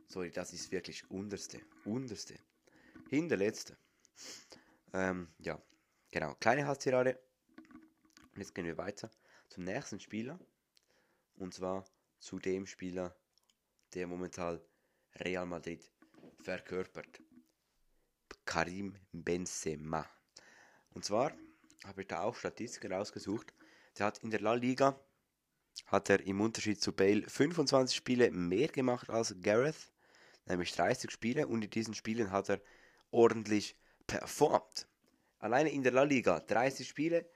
sorry, 0.07 0.31
das 0.31 0.55
ist 0.55 0.73
wirklich 0.73 1.09
unterste, 1.11 1.61
unterste, 1.85 2.35
hinterletzte. 3.11 3.77
Ähm, 4.95 5.29
ja, 5.39 5.63
genau, 6.11 6.35
kleine 6.41 6.67
Hasstirade. 6.67 7.21
Jetzt 8.35 8.55
gehen 8.55 8.65
wir 8.65 8.79
weiter 8.79 9.11
zum 9.51 9.65
nächsten 9.65 10.01
Spieler. 10.01 10.41
Und 11.37 11.53
zwar 11.53 11.85
zu 12.19 12.39
dem 12.39 12.67
Spieler, 12.67 13.15
der 13.95 14.07
momentan 14.07 14.61
Real 15.21 15.47
Madrid 15.47 15.91
verkörpert. 16.41 17.21
Karim 18.45 18.97
Benzema. 19.13 20.09
Und 20.91 21.05
zwar 21.05 21.33
habe 21.85 22.03
ich 22.03 22.09
da 22.09 22.23
auch 22.23 22.37
Statistiken 22.37 22.93
rausgesucht. 22.93 23.53
Der 23.99 24.07
hat 24.07 24.19
in 24.19 24.31
der 24.31 24.41
La 24.41 24.55
Liga 24.55 24.99
hat 25.87 26.11
er 26.11 26.21
im 26.21 26.41
Unterschied 26.41 26.81
zu 26.81 26.93
Bale 26.93 27.29
25 27.29 27.97
Spiele 27.97 28.31
mehr 28.31 28.69
gemacht 28.69 29.11
als 29.11 29.35
Gareth, 29.41 29.93
nämlich 30.47 30.73
30 30.73 31.11
Spiele 31.11 31.47
und 31.47 31.63
in 31.63 31.71
diesen 31.71 31.95
Spielen 31.95 32.31
hat 32.31 32.49
er 32.49 32.61
ordentlich 33.11 33.77
performt. 34.07 34.89
Alleine 35.39 35.71
in 35.71 35.83
der 35.83 35.93
La 35.93 36.03
Liga 36.03 36.41
30 36.41 36.89
Spiele, 36.89 37.29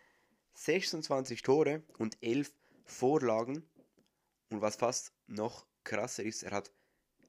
26 0.54 1.42
Tore 1.42 1.82
und 1.98 2.20
11 2.22 2.52
Vorlagen 2.84 3.68
und 4.50 4.60
was 4.60 4.76
fast 4.76 5.12
noch 5.26 5.66
krasser 5.84 6.24
ist, 6.24 6.42
er 6.42 6.52
hat 6.52 6.70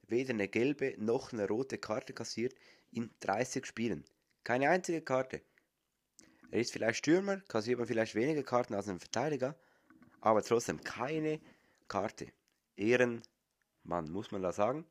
weder 0.08 0.30
eine 0.34 0.48
gelbe 0.48 0.94
noch 0.98 1.32
eine 1.32 1.48
rote 1.48 1.78
Karte 1.78 2.12
kassiert 2.12 2.54
in 2.92 3.10
30 3.20 3.66
Spielen. 3.66 4.04
Keine 4.44 4.68
einzige 4.70 5.00
Karte. 5.00 5.42
Er 6.50 6.60
ist 6.60 6.72
vielleicht 6.72 6.98
Stürmer, 6.98 7.38
kassiert 7.48 7.78
man 7.78 7.88
vielleicht 7.88 8.14
weniger 8.14 8.42
Karten 8.42 8.74
als 8.74 8.88
ein 8.88 9.00
Verteidiger, 9.00 9.56
aber 10.20 10.42
trotzdem 10.42 10.82
keine 10.82 11.40
Karte. 11.88 12.28
Ehrenmann, 12.76 14.10
muss 14.10 14.30
man 14.30 14.42
da 14.42 14.52
sagen. 14.52 14.84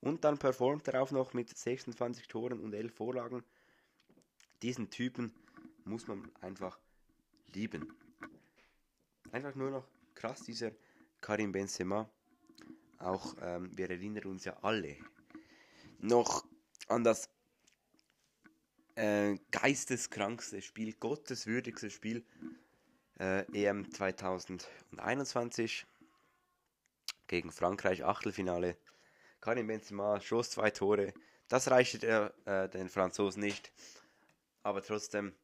Und 0.00 0.24
dann 0.24 0.38
performt 0.38 0.88
er 0.88 1.02
auch 1.02 1.10
noch 1.10 1.32
mit 1.32 1.56
26 1.56 2.28
Toren 2.28 2.60
und 2.60 2.74
11 2.74 2.94
Vorlagen. 2.94 3.42
Diesen 4.62 4.90
Typen 4.90 5.34
muss 5.84 6.06
man 6.06 6.30
einfach 6.40 6.78
lieben. 7.54 7.94
Einfach 9.32 9.54
nur 9.54 9.70
noch 9.70 9.88
krass, 10.14 10.42
dieser 10.42 10.72
Karim 11.20 11.52
Benzema. 11.52 12.08
Auch 12.98 13.34
ähm, 13.42 13.70
wir 13.76 13.90
erinnern 13.90 14.24
uns 14.24 14.44
ja 14.44 14.56
alle 14.62 14.96
noch 15.98 16.44
an 16.88 17.04
das 17.04 17.28
äh, 18.96 19.36
geisteskrankste 19.50 20.62
Spiel, 20.62 20.92
gotteswürdigste 20.94 21.90
Spiel 21.90 22.24
äh, 23.18 23.44
EM 23.52 23.90
2021 23.90 25.86
gegen 27.26 27.50
Frankreich, 27.52 28.04
Achtelfinale. 28.04 28.76
Karim 29.40 29.66
Benzema 29.66 30.20
schoss 30.20 30.50
zwei 30.50 30.70
Tore. 30.70 31.12
Das 31.48 31.70
reichte 31.70 32.32
äh, 32.44 32.68
den 32.68 32.88
Franzosen 32.88 33.42
nicht, 33.42 33.72
aber 34.62 34.82
trotzdem 34.82 35.34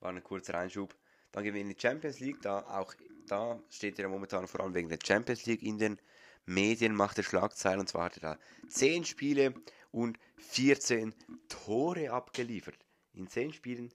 war 0.00 0.10
ein 0.10 0.22
kurzer 0.22 0.54
Einschub. 0.56 0.94
Dann 1.30 1.44
gehen 1.44 1.54
wir 1.54 1.62
in 1.62 1.68
die 1.68 1.80
Champions 1.80 2.20
League, 2.20 2.42
da 2.42 2.60
auch 2.60 2.94
da 3.26 3.58
steht 3.70 3.98
er 3.98 4.08
momentan 4.08 4.46
vor 4.46 4.60
allem 4.60 4.74
wegen 4.74 4.88
der 4.88 4.98
Champions 5.02 5.46
League 5.46 5.62
in 5.62 5.78
den 5.78 5.98
Medien, 6.44 6.94
macht 6.94 7.18
er 7.18 7.24
Schlagzeilen 7.24 7.80
und 7.80 7.88
zwar 7.88 8.06
hat 8.06 8.16
er 8.16 8.34
da 8.34 8.38
10 8.68 9.04
Spiele 9.04 9.54
und 9.90 10.18
14 10.38 11.14
Tore 11.48 12.10
abgeliefert. 12.10 12.78
In 13.14 13.28
10 13.28 13.52
Spielen 13.52 13.92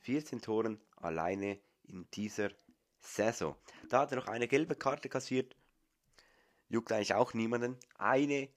14 0.00 0.40
Toren 0.40 0.80
alleine 0.96 1.58
in 1.84 2.06
dieser 2.12 2.50
Saison. 3.00 3.56
Da 3.88 4.00
hat 4.00 4.12
er 4.12 4.18
noch 4.18 4.28
eine 4.28 4.48
gelbe 4.48 4.74
Karte 4.74 5.08
kassiert. 5.08 5.56
Juckt 6.68 6.92
eigentlich 6.92 7.14
auch 7.14 7.34
niemanden. 7.34 7.78
Eine 7.96 8.48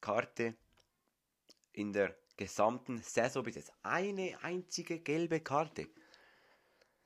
Karte 0.00 0.54
in 1.72 1.92
der 1.92 2.16
gesamten 2.36 3.02
Saison 3.02 3.42
bis 3.42 3.56
jetzt. 3.56 3.72
Eine 3.82 4.38
einzige 4.42 5.00
gelbe 5.00 5.40
Karte. 5.40 5.88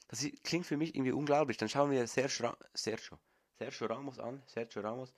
Das 0.08 0.24
klingt 0.44 0.66
für 0.66 0.76
mich 0.76 0.94
irgendwie 0.94 1.12
unglaublich. 1.12 1.56
Dann 1.56 1.68
schauen 1.68 1.90
wir 1.90 2.06
Sergio, 2.06 2.54
Sergio, 2.74 3.18
Sergio 3.58 3.86
Ramos 3.86 4.18
an. 4.18 4.42
Sergio 4.46 4.82
Ramos. 4.82 5.14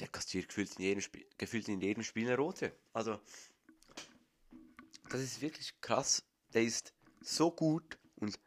Der 0.00 0.08
kassiert 0.08 0.48
gefühlt 0.48 0.76
in 0.76 0.82
jedem, 0.82 1.00
Spiel, 1.00 1.26
gefühlt 1.38 1.68
in 1.68 1.80
jedem 1.80 2.02
Spiel 2.02 2.26
eine 2.26 2.36
rote. 2.36 2.72
Also, 2.92 3.18
das 5.08 5.20
ist 5.22 5.40
wirklich 5.40 5.80
krass. 5.80 6.22
Der 6.52 6.62
ist 6.62 6.92
so 7.20 7.50
gut 7.50 7.98
und 8.16 8.38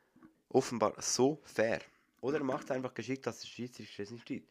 offenbar 0.50 1.02
so 1.02 1.42
fair. 1.44 1.82
Oder 2.22 2.38
er 2.38 2.44
macht 2.44 2.70
einfach 2.72 2.94
geschickt, 2.94 3.26
dass 3.26 3.42
der 3.42 3.48
Schiedsrichter 3.48 4.04
es 4.04 4.12
nicht 4.12 4.28
sieht. 4.28 4.48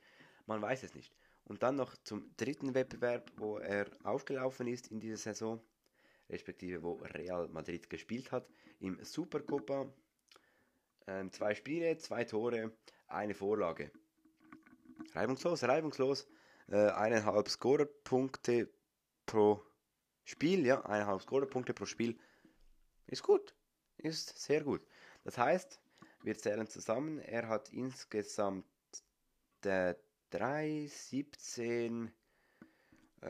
Man 0.46 0.62
weiß 0.62 0.82
es 0.82 0.94
nicht. 0.94 1.12
Und 1.44 1.62
dann 1.62 1.76
noch 1.76 1.96
zum 2.04 2.30
dritten 2.36 2.74
Wettbewerb, 2.74 3.32
wo 3.36 3.58
er 3.58 3.86
aufgelaufen 4.04 4.66
ist 4.66 4.88
in 4.88 5.00
dieser 5.00 5.16
Saison, 5.16 5.60
respektive 6.28 6.82
wo 6.82 6.94
Real 6.94 7.48
Madrid 7.48 7.88
gespielt 7.88 8.32
hat, 8.32 8.46
im 8.80 9.02
Supercopa. 9.02 9.92
Ähm, 11.06 11.32
zwei 11.32 11.54
Spiele, 11.54 11.96
zwei 11.96 12.24
Tore, 12.24 12.72
eine 13.06 13.34
Vorlage. 13.34 13.90
Reibungslos, 15.14 15.62
reibungslos. 15.64 16.26
Äh, 16.70 16.90
eineinhalb 16.90 17.48
Scorerpunkte 17.48 18.70
pro 19.24 19.64
Spiel, 20.24 20.66
ja, 20.66 20.84
eineinhalb 20.84 21.22
Scorerpunkte 21.22 21.72
pro 21.72 21.86
Spiel. 21.86 22.18
Ist 23.06 23.22
gut, 23.22 23.54
ist 23.96 24.38
sehr 24.38 24.62
gut. 24.62 24.86
Das 25.24 25.38
heißt, 25.38 25.80
wir 26.22 26.36
zählen 26.36 26.68
zusammen, 26.68 27.18
er 27.20 27.48
hat 27.48 27.70
insgesamt 27.70 28.66
äh, 29.64 29.94
3, 30.30 30.86
17, 30.88 32.12
äh, 33.22 33.26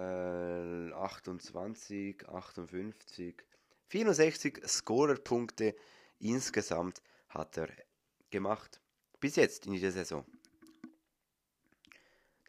28, 0.92 2.28
58, 2.28 3.44
64 3.86 4.62
Scorerpunkte 4.66 5.76
insgesamt 6.18 7.00
hat 7.28 7.56
er 7.56 7.68
gemacht. 8.30 8.80
Bis 9.20 9.36
jetzt 9.36 9.66
in 9.66 9.72
dieser 9.72 9.92
Saison. 9.92 10.24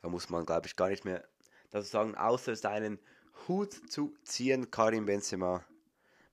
Da 0.01 0.09
muss 0.09 0.29
man, 0.29 0.45
glaube 0.45 0.67
ich, 0.67 0.75
gar 0.75 0.89
nicht 0.89 1.05
mehr 1.05 1.27
dazu 1.71 1.87
sagen, 1.87 2.15
außer 2.15 2.55
seinen 2.55 2.99
Hut 3.47 3.73
zu 3.91 4.15
ziehen, 4.23 4.71
Karim 4.71 5.05
Benzema. 5.05 5.65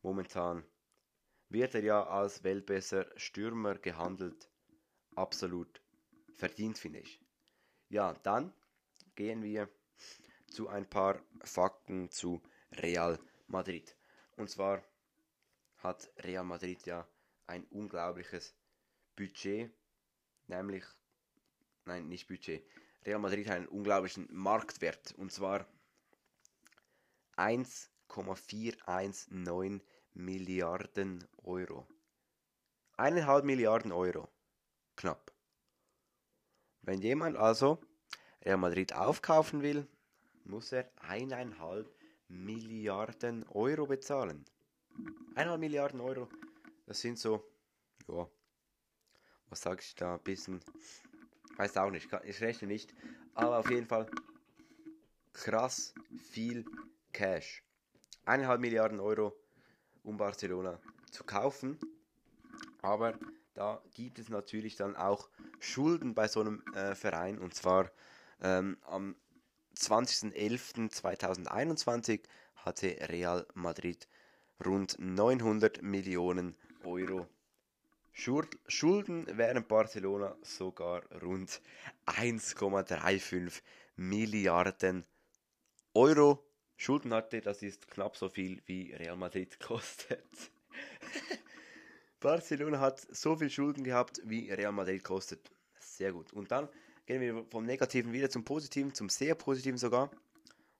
Momentan 0.02 0.64
wird 1.48 1.74
er 1.74 1.82
ja 1.82 2.06
als 2.06 2.44
weltbesser 2.44 3.06
Stürmer 3.16 3.76
gehandelt. 3.76 4.50
Absolut 5.14 5.80
verdient, 6.34 6.78
finde 6.78 7.00
ich. 7.00 7.20
Ja, 7.88 8.14
dann 8.22 8.52
gehen 9.14 9.42
wir 9.42 9.68
zu 10.48 10.68
ein 10.68 10.88
paar 10.88 11.20
Fakten 11.42 12.10
zu 12.10 12.42
Real 12.72 13.18
Madrid. 13.46 13.96
Und 14.36 14.50
zwar 14.50 14.82
hat 15.78 16.10
Real 16.18 16.44
Madrid 16.44 16.84
ja 16.86 17.08
ein 17.46 17.64
unglaubliches 17.66 18.54
Budget, 19.14 19.70
nämlich, 20.46 20.84
nein, 21.84 22.08
nicht 22.08 22.28
Budget, 22.28 22.64
Real 23.06 23.20
Madrid 23.20 23.48
hat 23.48 23.56
einen 23.56 23.68
unglaublichen 23.68 24.26
Marktwert 24.32 25.14
und 25.16 25.30
zwar 25.30 25.64
1,419 27.36 29.80
Milliarden 30.14 31.24
Euro. 31.44 31.86
Eineinhalb 32.96 33.44
Milliarden 33.44 33.92
Euro. 33.92 34.28
Knapp. 34.96 35.30
Wenn 36.82 37.00
jemand 37.00 37.36
also 37.36 37.78
Real 38.44 38.56
Madrid 38.56 38.92
aufkaufen 38.94 39.62
will, 39.62 39.86
muss 40.44 40.72
er 40.72 40.90
eineinhalb 40.96 41.88
Milliarden 42.28 43.46
Euro 43.48 43.86
bezahlen. 43.86 44.44
Eineinhalb 45.34 45.60
Milliarden 45.60 46.00
Euro, 46.00 46.28
das 46.86 47.00
sind 47.00 47.18
so, 47.18 47.44
ja, 48.08 48.26
was 49.48 49.60
sag 49.60 49.82
ich 49.82 49.94
da, 49.94 50.14
ein 50.14 50.22
bisschen, 50.22 50.60
weiß 51.58 51.76
auch 51.76 51.90
nicht, 51.90 52.08
ich 52.24 52.40
rechne 52.40 52.68
nicht, 52.68 52.94
aber 53.34 53.58
auf 53.58 53.68
jeden 53.70 53.86
Fall 53.86 54.08
krass 55.32 55.94
viel 56.30 56.64
Cash. 57.12 57.62
Eineinhalb 58.24 58.60
Milliarden 58.60 59.00
Euro, 59.00 59.36
um 60.02 60.16
Barcelona 60.16 60.80
zu 61.10 61.24
kaufen, 61.24 61.78
aber 62.82 63.18
da 63.54 63.82
gibt 63.94 64.18
es 64.18 64.28
natürlich 64.28 64.76
dann 64.76 64.96
auch 64.96 65.30
Schulden 65.60 66.14
bei 66.14 66.28
so 66.28 66.40
einem 66.40 66.62
äh, 66.74 66.94
Verein. 66.94 67.38
Und 67.38 67.54
zwar 67.54 67.90
ähm, 68.42 68.76
am 68.82 69.16
20.11.2021 69.76 72.20
hatte 72.56 72.96
Real 73.08 73.46
Madrid 73.54 74.08
rund 74.64 74.96
900 74.98 75.82
Millionen 75.82 76.56
Euro 76.84 77.26
Schulden, 78.18 79.26
während 79.34 79.68
Barcelona 79.68 80.34
sogar 80.40 81.02
rund 81.22 81.60
1,35 82.06 83.60
Milliarden 83.96 85.04
Euro 85.92 86.42
Schulden 86.78 87.12
hatte. 87.12 87.42
Das 87.42 87.62
ist 87.62 87.90
knapp 87.90 88.16
so 88.16 88.30
viel 88.30 88.62
wie 88.64 88.94
Real 88.94 89.16
Madrid 89.16 89.60
kostet. 89.60 90.24
Barcelona 92.20 92.80
hat 92.80 93.00
so 93.14 93.36
viel 93.36 93.50
Schulden 93.50 93.84
gehabt, 93.84 94.22
wie 94.24 94.50
Real 94.50 94.72
Madrid 94.72 95.04
kostet. 95.04 95.50
Sehr 95.78 96.12
gut. 96.12 96.32
Und 96.32 96.50
dann 96.50 96.70
gehen 97.04 97.20
wir 97.20 97.44
vom 97.50 97.66
Negativen 97.66 98.14
wieder 98.14 98.30
zum 98.30 98.44
Positiven, 98.44 98.94
zum 98.94 99.10
sehr 99.10 99.34
Positiven 99.34 99.78
sogar. 99.78 100.10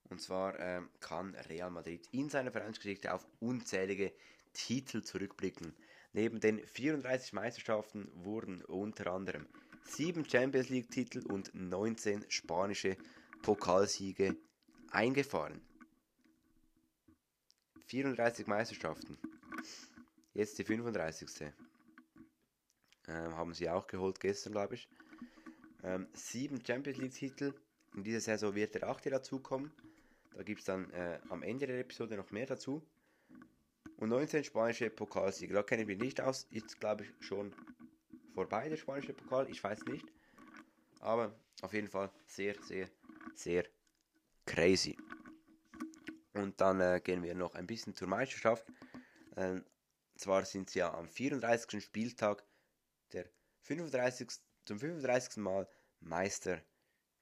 Und 0.08 0.22
zwar 0.22 0.58
ähm, 0.58 0.88
kann 1.00 1.34
Real 1.50 1.70
Madrid 1.70 2.08
in 2.12 2.30
seiner 2.30 2.50
Vereinsgeschichte 2.50 3.12
auf 3.12 3.26
unzählige 3.40 4.12
Titel 4.54 5.02
zurückblicken. 5.02 5.74
Neben 6.16 6.40
den 6.40 6.66
34 6.66 7.34
Meisterschaften 7.34 8.10
wurden 8.14 8.64
unter 8.64 9.12
anderem 9.12 9.46
7 9.84 10.26
Champions 10.26 10.70
League-Titel 10.70 11.26
und 11.30 11.54
19 11.54 12.24
spanische 12.30 12.96
Pokalsiege 13.42 14.34
eingefahren. 14.90 15.60
34 17.88 18.46
Meisterschaften. 18.46 19.18
Jetzt 20.32 20.58
die 20.58 20.64
35. 20.64 21.52
Ähm, 23.08 23.36
haben 23.36 23.52
sie 23.52 23.68
auch 23.68 23.86
geholt 23.86 24.18
gestern, 24.18 24.54
glaube 24.54 24.76
ich. 24.76 24.88
Ähm, 25.84 26.08
sieben 26.14 26.64
Champions 26.64 26.96
League-Titel. 26.96 27.52
In 27.94 28.04
dieser 28.04 28.20
Saison 28.20 28.54
wird 28.54 28.74
der 28.74 28.88
achte 28.88 29.10
dazukommen. 29.10 29.70
Da 30.34 30.42
gibt 30.42 30.60
es 30.60 30.64
dann 30.64 30.88
äh, 30.92 31.20
am 31.28 31.42
Ende 31.42 31.66
der 31.66 31.80
Episode 31.80 32.16
noch 32.16 32.30
mehr 32.30 32.46
dazu. 32.46 32.82
Und 33.96 34.10
19 34.10 34.44
spanische 34.44 34.90
Pokalsiege. 34.90 35.54
Da 35.54 35.62
kenne 35.62 35.82
ich 35.82 35.88
mich 35.88 35.98
nicht 35.98 36.20
aus. 36.20 36.46
Ist, 36.50 36.78
glaube 36.80 37.04
ich, 37.04 37.26
schon 37.26 37.54
vorbei, 38.34 38.68
der 38.68 38.76
spanische 38.76 39.14
Pokal. 39.14 39.48
Ich 39.50 39.62
weiß 39.62 39.84
nicht. 39.86 40.06
Aber 41.00 41.34
auf 41.62 41.72
jeden 41.72 41.88
Fall 41.88 42.10
sehr, 42.26 42.54
sehr, 42.62 42.88
sehr 43.34 43.64
crazy. 44.44 44.96
Und 46.34 46.60
dann 46.60 46.80
äh, 46.80 47.00
gehen 47.02 47.22
wir 47.22 47.34
noch 47.34 47.54
ein 47.54 47.66
bisschen 47.66 47.94
zur 47.94 48.08
Meisterschaft. 48.08 48.66
Ähm, 49.36 49.64
zwar 50.16 50.44
sind 50.44 50.70
sie 50.70 50.80
ja 50.80 50.92
am 50.92 51.08
34. 51.08 51.82
Spieltag 51.82 52.44
der 53.12 53.26
35. 53.62 54.28
zum 54.66 54.78
35. 54.78 55.38
Mal 55.38 55.66
Meister 56.00 56.62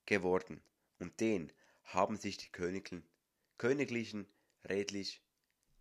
geworden. 0.06 0.62
Und 0.98 1.20
den 1.20 1.52
haben 1.84 2.16
sich 2.16 2.38
die 2.38 2.50
Königlichen 3.58 4.26
redlich 4.64 5.22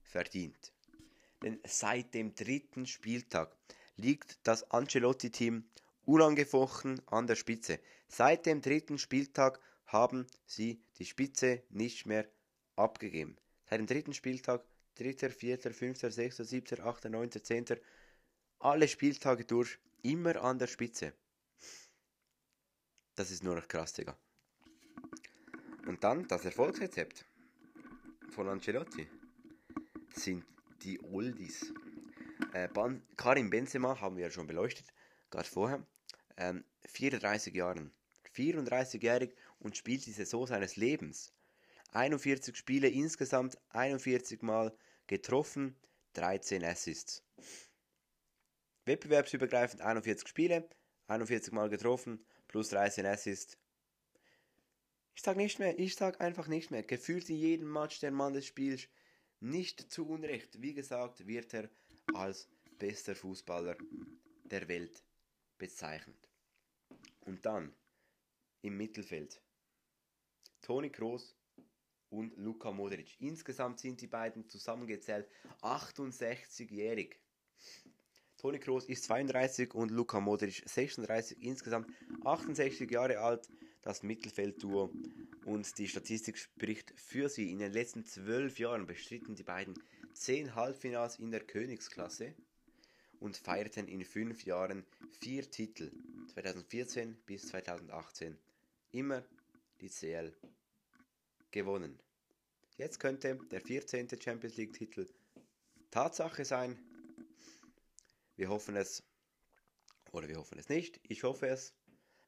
verdient. 0.01 0.72
Denn 1.43 1.59
seit 1.65 2.13
dem 2.13 2.33
dritten 2.35 2.85
Spieltag 2.85 3.55
liegt 3.97 4.39
das 4.47 4.71
Ancelotti-Team 4.71 5.65
unangefochten 6.05 7.01
an 7.07 7.27
der 7.27 7.35
Spitze. 7.35 7.79
Seit 8.07 8.45
dem 8.45 8.61
dritten 8.61 8.97
Spieltag 8.97 9.59
haben 9.85 10.25
sie 10.45 10.81
die 10.97 11.05
Spitze 11.05 11.63
nicht 11.69 12.05
mehr 12.05 12.27
abgegeben. 12.75 13.37
Seit 13.69 13.79
dem 13.79 13.87
dritten 13.87 14.13
Spieltag 14.13 14.63
dritter, 14.95 15.29
vierter, 15.29 15.71
fünfter, 15.71 16.11
sechster, 16.11 16.45
siebter, 16.45 16.85
achter, 16.85 17.09
neunter, 17.09 17.43
zehnter, 17.43 17.77
alle 18.59 18.87
Spieltage 18.87 19.43
durch, 19.45 19.77
immer 20.01 20.41
an 20.41 20.59
der 20.59 20.67
Spitze. 20.67 21.13
Das 23.15 23.31
ist 23.31 23.43
nur 23.43 23.55
noch 23.55 23.67
krass, 23.67 23.93
Digga. 23.93 24.17
Und 25.85 26.03
dann 26.03 26.27
das 26.27 26.45
Erfolgsrezept 26.45 27.25
von 28.29 28.47
Ancelotti 28.47 29.07
sind 30.15 30.45
die 30.83 31.01
Oldies. 31.01 31.73
Äh, 32.53 32.67
Karim 33.17 33.49
Benzema 33.49 33.99
haben 33.99 34.17
wir 34.17 34.25
ja 34.25 34.31
schon 34.31 34.47
beleuchtet, 34.47 34.85
gerade 35.29 35.47
vorher. 35.47 35.85
Ähm, 36.37 36.63
34 36.87 37.53
Jahren. 37.53 37.91
34-jährig 38.35 39.35
und 39.59 39.77
spielt 39.77 40.05
die 40.05 40.11
Saison 40.11 40.47
seines 40.47 40.75
Lebens. 40.75 41.33
41 41.91 42.55
Spiele 42.57 42.89
insgesamt, 42.89 43.57
41 43.69 44.41
Mal 44.41 44.75
getroffen, 45.07 45.77
13 46.13 46.63
Assists. 46.63 47.23
Wettbewerbsübergreifend 48.85 49.81
41 49.81 50.27
Spiele, 50.27 50.67
41 51.07 51.53
Mal 51.53 51.69
getroffen, 51.69 52.25
plus 52.47 52.69
13 52.69 53.05
Assists. 53.05 53.57
Ich 55.15 55.21
sag 55.21 55.37
nicht 55.37 55.59
mehr, 55.59 55.77
ich 55.77 55.95
sag 55.95 56.19
einfach 56.19 56.47
nicht 56.47 56.71
mehr. 56.71 56.83
Gefühlt 56.83 57.29
in 57.29 57.35
jedem 57.35 57.71
Match 57.71 57.99
der 57.99 58.11
Mann 58.11 58.33
des 58.33 58.47
Spiels 58.47 58.87
nicht 59.43 59.91
zu 59.91 60.07
Unrecht. 60.07 60.61
Wie 60.61 60.73
gesagt, 60.73 61.27
wird 61.27 61.53
er 61.53 61.69
als 62.13 62.49
bester 62.79 63.15
Fußballer 63.15 63.77
der 64.45 64.67
Welt 64.67 65.03
bezeichnet. 65.57 66.29
Und 67.21 67.45
dann 67.45 67.73
im 68.61 68.77
Mittelfeld 68.77 69.41
Toni 70.61 70.89
Kroos 70.89 71.35
und 72.09 72.37
Luka 72.37 72.71
Modric. 72.71 73.19
Insgesamt 73.19 73.79
sind 73.79 73.99
die 73.99 74.07
beiden 74.07 74.47
zusammengezählt 74.47 75.27
68-jährig. 75.61 77.19
Toni 78.37 78.59
Kroos 78.59 78.85
ist 78.85 79.03
32 79.05 79.73
und 79.73 79.91
Luka 79.91 80.19
Modric 80.19 80.63
36, 80.65 81.41
insgesamt 81.41 81.89
68 82.23 82.89
Jahre 82.89 83.19
alt. 83.19 83.49
Das 83.83 84.01
Mittelfeldduo 84.01 84.91
und 85.45 85.77
die 85.77 85.89
Statistik 85.89 86.37
spricht 86.37 86.93
für 86.95 87.27
sie. 87.29 87.51
In 87.51 87.59
den 87.59 87.73
letzten 87.73 88.05
zwölf 88.05 88.57
Jahren 88.57 88.87
bestritten 88.87 89.35
die 89.35 89.43
beiden 89.43 89.75
zehn 90.13 90.55
Halbfinals 90.55 91.19
in 91.19 91.31
der 91.31 91.41
Königsklasse 91.41 92.33
und 93.19 93.35
feierten 93.37 93.87
in 93.87 94.05
fünf 94.05 94.45
Jahren 94.45 94.85
vier 95.19 95.49
Titel, 95.51 95.91
2014 96.33 97.17
bis 97.25 97.47
2018. 97.47 98.37
Immer 98.91 99.23
die 99.81 99.89
CL 99.89 100.33
gewonnen. 101.51 101.99
Jetzt 102.77 102.99
könnte 102.99 103.37
der 103.51 103.61
14. 103.61 104.09
Champions 104.19 104.55
League-Titel 104.55 105.07
Tatsache 105.91 106.45
sein. 106.45 106.79
Wir 108.35 108.49
hoffen 108.49 108.75
es, 108.75 109.03
oder 110.11 110.27
wir 110.27 110.37
hoffen 110.37 110.57
es 110.57 110.69
nicht. 110.69 110.99
Ich 111.07 111.23
hoffe 111.23 111.47
es. 111.47 111.73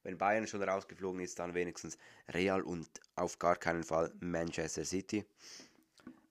Wenn 0.06 0.20
Bayern 0.20 0.46
schon 0.46 0.62
rausgeflogen 0.62 1.20
ist, 1.20 1.40
dann 1.40 1.56
wenigstens 1.56 1.98
Real 2.30 2.62
und 2.62 2.88
auf 3.16 3.40
gar 3.40 3.56
keinen 3.56 3.84
Fall 3.84 4.14
Manchester 4.20 4.86
City. 4.86 5.26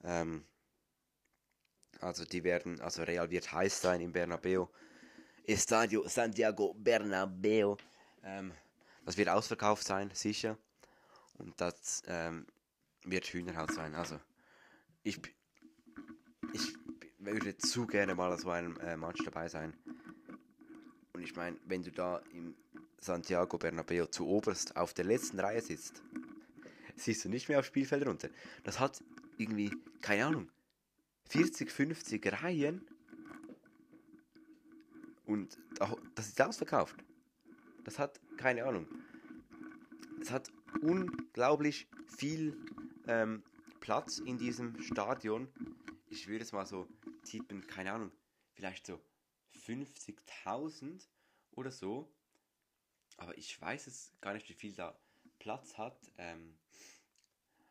Ähm, 0.04 0.44
also 1.98 2.24
die 2.24 2.44
werden, 2.44 2.80
also 2.80 3.02
Real 3.02 3.28
wird 3.30 3.50
heiß 3.50 3.80
sein 3.80 4.00
im 4.00 4.12
Bernabeu. 4.12 4.66
Estadio 5.42 6.06
Santiago 6.06 6.72
Bernabeu. 6.74 7.74
Ähm, 8.22 8.52
das 9.04 9.16
wird 9.16 9.28
ausverkauft 9.28 9.84
sein, 9.84 10.08
sicher. 10.14 10.56
Und 11.38 11.60
das 11.60 12.04
ähm, 12.06 12.46
wird 13.02 13.26
Hühnerhaut 13.26 13.72
sein. 13.72 13.96
Also 13.96 14.20
ich, 15.02 15.20
ich 16.52 16.74
würde 17.18 17.56
zu 17.56 17.88
gerne 17.88 18.14
mal 18.14 18.30
an 18.30 18.38
so 18.38 18.50
einem 18.50 18.78
äh, 18.78 18.96
Match 18.96 19.24
dabei 19.24 19.48
sein. 19.48 19.74
Und 21.12 21.22
ich 21.24 21.34
meine, 21.34 21.58
wenn 21.64 21.82
du 21.82 21.90
da 21.90 22.18
im 22.30 22.54
Santiago 23.04 23.58
Bernabeo 23.58 24.06
zu 24.06 24.26
oberst 24.26 24.76
auf 24.76 24.94
der 24.94 25.04
letzten 25.04 25.38
Reihe 25.38 25.60
sitzt, 25.60 26.02
siehst 26.96 27.24
du 27.24 27.28
nicht 27.28 27.50
mehr 27.50 27.58
aufs 27.58 27.68
Spielfeld 27.68 28.06
runter. 28.06 28.30
Das 28.62 28.80
hat 28.80 29.04
irgendwie, 29.36 29.70
keine 30.00 30.24
Ahnung, 30.24 30.50
40, 31.28 31.70
50 31.70 32.42
Reihen 32.42 32.86
und 35.26 35.58
das 36.14 36.28
ist 36.28 36.40
ausverkauft. 36.40 36.96
Das 37.84 37.98
hat, 37.98 38.20
keine 38.38 38.64
Ahnung, 38.64 38.86
es 40.22 40.30
hat 40.30 40.50
unglaublich 40.80 41.86
viel 42.16 42.56
ähm, 43.06 43.42
Platz 43.80 44.18
in 44.18 44.38
diesem 44.38 44.80
Stadion. 44.80 45.48
Ich 46.08 46.26
würde 46.26 46.44
es 46.44 46.52
mal 46.52 46.64
so 46.64 46.88
tippen, 47.24 47.66
keine 47.66 47.92
Ahnung, 47.92 48.12
vielleicht 48.54 48.86
so 48.86 48.98
50.000 49.66 51.06
oder 51.50 51.70
so. 51.70 52.10
Aber 53.16 53.36
ich 53.38 53.60
weiß 53.60 53.86
es 53.86 54.12
gar 54.20 54.34
nicht, 54.34 54.48
wie 54.48 54.54
viel 54.54 54.74
da 54.74 54.98
Platz 55.38 55.76
hat. 55.78 55.98
Ähm, 56.18 56.58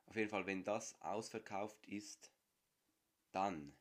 auf 0.05 0.15
jeden 0.15 0.29
Fall, 0.29 0.45
wenn 0.45 0.63
das 0.63 0.99
ausverkauft 1.01 1.85
ist, 1.87 2.31
dann 3.31 3.75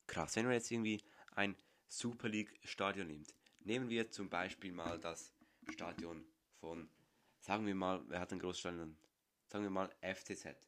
krass. 0.08 0.36
Wenn 0.36 0.46
man 0.46 0.56
jetzt 0.56 0.72
irgendwie 0.72 1.04
ein 1.36 1.56
Super 1.88 2.28
League 2.28 2.60
Stadion 2.64 3.06
nimmt, 3.06 3.36
nehmen 3.60 3.90
wir 3.90 4.10
zum 4.10 4.32
Beispiel 4.32 4.72
mal 4.72 5.00
das 5.00 5.32
Stadion 5.70 6.26
von 6.60 6.90
Sagen 7.40 7.68
wir 7.68 7.76
mal, 7.76 8.04
wer 8.08 8.20
hat 8.20 8.32
ein 8.32 8.40
Großstadion? 8.40 8.98
Sagen 9.46 9.64
wir 9.64 9.70
mal 9.70 9.96
FCZ. 10.02 10.68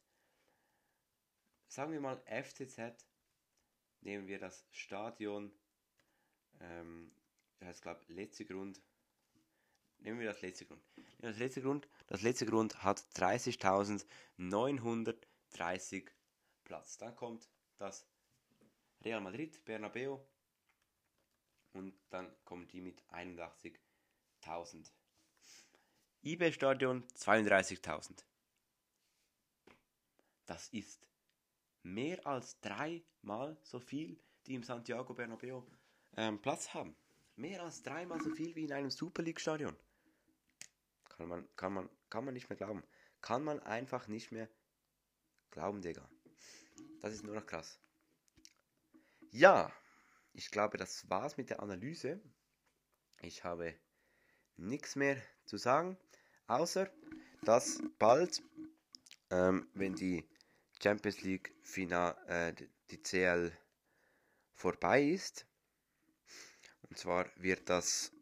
Sagen 1.68 1.90
wir 1.92 2.00
mal 2.00 2.22
FCZ. 2.26 3.04
Nehmen 4.04 4.28
wir 4.28 4.38
das 4.38 4.64
Stadion. 4.70 5.50
Ähm, 6.60 7.12
das 7.58 7.68
heißt, 7.68 7.82
glaube 7.82 8.04
letzte 8.08 8.44
Grund. 8.44 8.80
Nehmen 9.98 10.20
wir 10.20 10.28
das 10.28 10.40
letzte 10.42 10.66
Grund. 10.66 10.84
Das 11.18 11.38
letzte 11.38 11.62
Grund, 11.62 11.88
das 12.06 12.22
letzte 12.22 12.46
Grund 12.46 12.82
hat 12.82 13.00
30.930 13.16 16.08
Platz. 16.64 16.98
Dann 16.98 17.16
kommt 17.16 17.48
das 17.78 18.06
Real 19.02 19.22
Madrid, 19.22 19.64
Bernabeu. 19.64 20.18
Und 21.72 21.98
dann 22.10 22.30
kommen 22.44 22.68
die 22.68 22.82
mit 22.82 23.02
81.000 23.10 24.90
eBay-Stadion 26.22 27.04
32.000. 27.16 28.22
Das 30.46 30.68
ist 30.68 31.08
mehr 31.84 32.26
als 32.26 32.58
dreimal 32.60 33.56
so 33.62 33.78
viel, 33.78 34.18
die 34.46 34.54
im 34.54 34.62
Santiago 34.62 35.14
Bernabeu 35.14 35.62
ähm, 36.16 36.40
Platz 36.40 36.74
haben. 36.74 36.96
Mehr 37.36 37.62
als 37.62 37.82
dreimal 37.82 38.20
so 38.20 38.30
viel 38.30 38.54
wie 38.56 38.64
in 38.64 38.72
einem 38.72 38.90
Super 38.90 39.22
League-Stadion. 39.22 39.76
Kann 41.08 41.28
man, 41.28 41.48
kann, 41.56 41.72
man, 41.72 41.88
kann 42.10 42.24
man 42.24 42.34
nicht 42.34 42.48
mehr 42.48 42.56
glauben. 42.56 42.82
Kann 43.20 43.44
man 43.44 43.60
einfach 43.60 44.08
nicht 44.08 44.32
mehr 44.32 44.48
glauben, 45.50 45.82
Digga. 45.82 46.08
Das 47.00 47.12
ist 47.12 47.24
nur 47.24 47.34
noch 47.34 47.46
krass. 47.46 47.78
Ja, 49.30 49.72
ich 50.32 50.50
glaube, 50.50 50.78
das 50.78 51.08
war's 51.08 51.36
mit 51.36 51.50
der 51.50 51.60
Analyse. 51.60 52.20
Ich 53.20 53.44
habe 53.44 53.74
nichts 54.56 54.96
mehr 54.96 55.20
zu 55.44 55.56
sagen. 55.56 55.98
Außer, 56.46 56.90
dass 57.42 57.80
bald, 57.98 58.42
ähm, 59.30 59.68
wenn 59.74 59.94
die 59.94 60.28
Champions 60.84 61.22
League 61.22 61.54
Final, 61.62 62.14
äh, 62.28 62.52
die 62.90 63.02
CL 63.02 63.50
vorbei 64.52 65.02
ist, 65.02 65.46
und 66.90 66.98
zwar 66.98 67.26
wird 67.36 67.70
das 67.70 68.12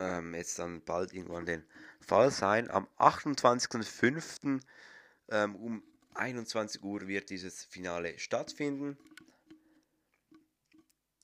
ähm, 0.00 0.34
jetzt 0.34 0.58
dann 0.58 0.82
bald 0.82 1.12
irgendwann 1.12 1.44
den 1.44 1.62
Fall 2.00 2.30
sein, 2.30 2.70
am 2.70 2.88
28.05. 2.96 4.62
Ähm, 5.28 5.54
um 5.56 5.82
21 6.14 6.82
Uhr 6.82 7.06
wird 7.06 7.28
dieses 7.28 7.64
Finale 7.64 8.18
stattfinden. 8.18 8.96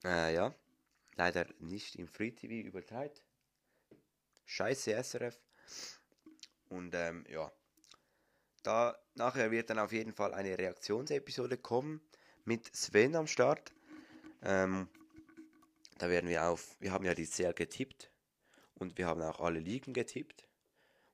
Äh, 0.05 0.35
ja, 0.35 0.55
leider 1.14 1.46
nicht 1.61 1.96
im 1.96 2.09
Free 2.09 2.33
TV 2.33 2.68
übertreibt. 2.68 3.22
Scheiße 4.44 5.03
SRF. 5.03 5.40
Und 6.68 6.94
ähm, 6.94 7.25
ja, 7.31 7.51
da 8.67 8.99
nachher 9.15 9.51
wird 9.51 9.71
dann 9.71 9.79
auf 9.79 9.93
jeden 9.93 10.13
Fall 10.13 10.35
eine 10.35 10.59
Reaktionsepisode 10.59 11.57
kommen 11.57 12.01
mit 12.45 12.75
Sven 12.75 13.15
am 13.15 13.27
Start. 13.29 13.73
Ähm, 14.43 14.89
da 15.99 16.09
werden 16.09 16.29
wir 16.29 16.49
auf, 16.49 16.77
wir 16.81 16.91
haben 16.91 17.05
ja 17.05 17.15
die 17.15 17.25
sehr 17.25 17.53
getippt 17.53 18.11
und 18.75 18.99
wir 18.99 19.07
haben 19.07 19.23
auch 19.23 19.41
alle 19.41 19.61
Ligen 19.61 19.95
getippt. 19.95 20.49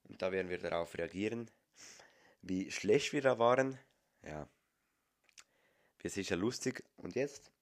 Und 0.04 0.22
da 0.22 0.32
werden 0.32 0.48
wir 0.48 0.58
darauf 0.58 0.96
reagieren, 0.96 1.50
wie 2.40 2.70
schlecht 2.70 3.12
wir 3.12 3.20
da 3.20 3.38
waren. 3.38 3.78
Ja, 4.22 4.48
wird 5.98 6.14
sicher 6.14 6.36
lustig. 6.36 6.82
Und 6.96 7.14
jetzt 7.14 7.52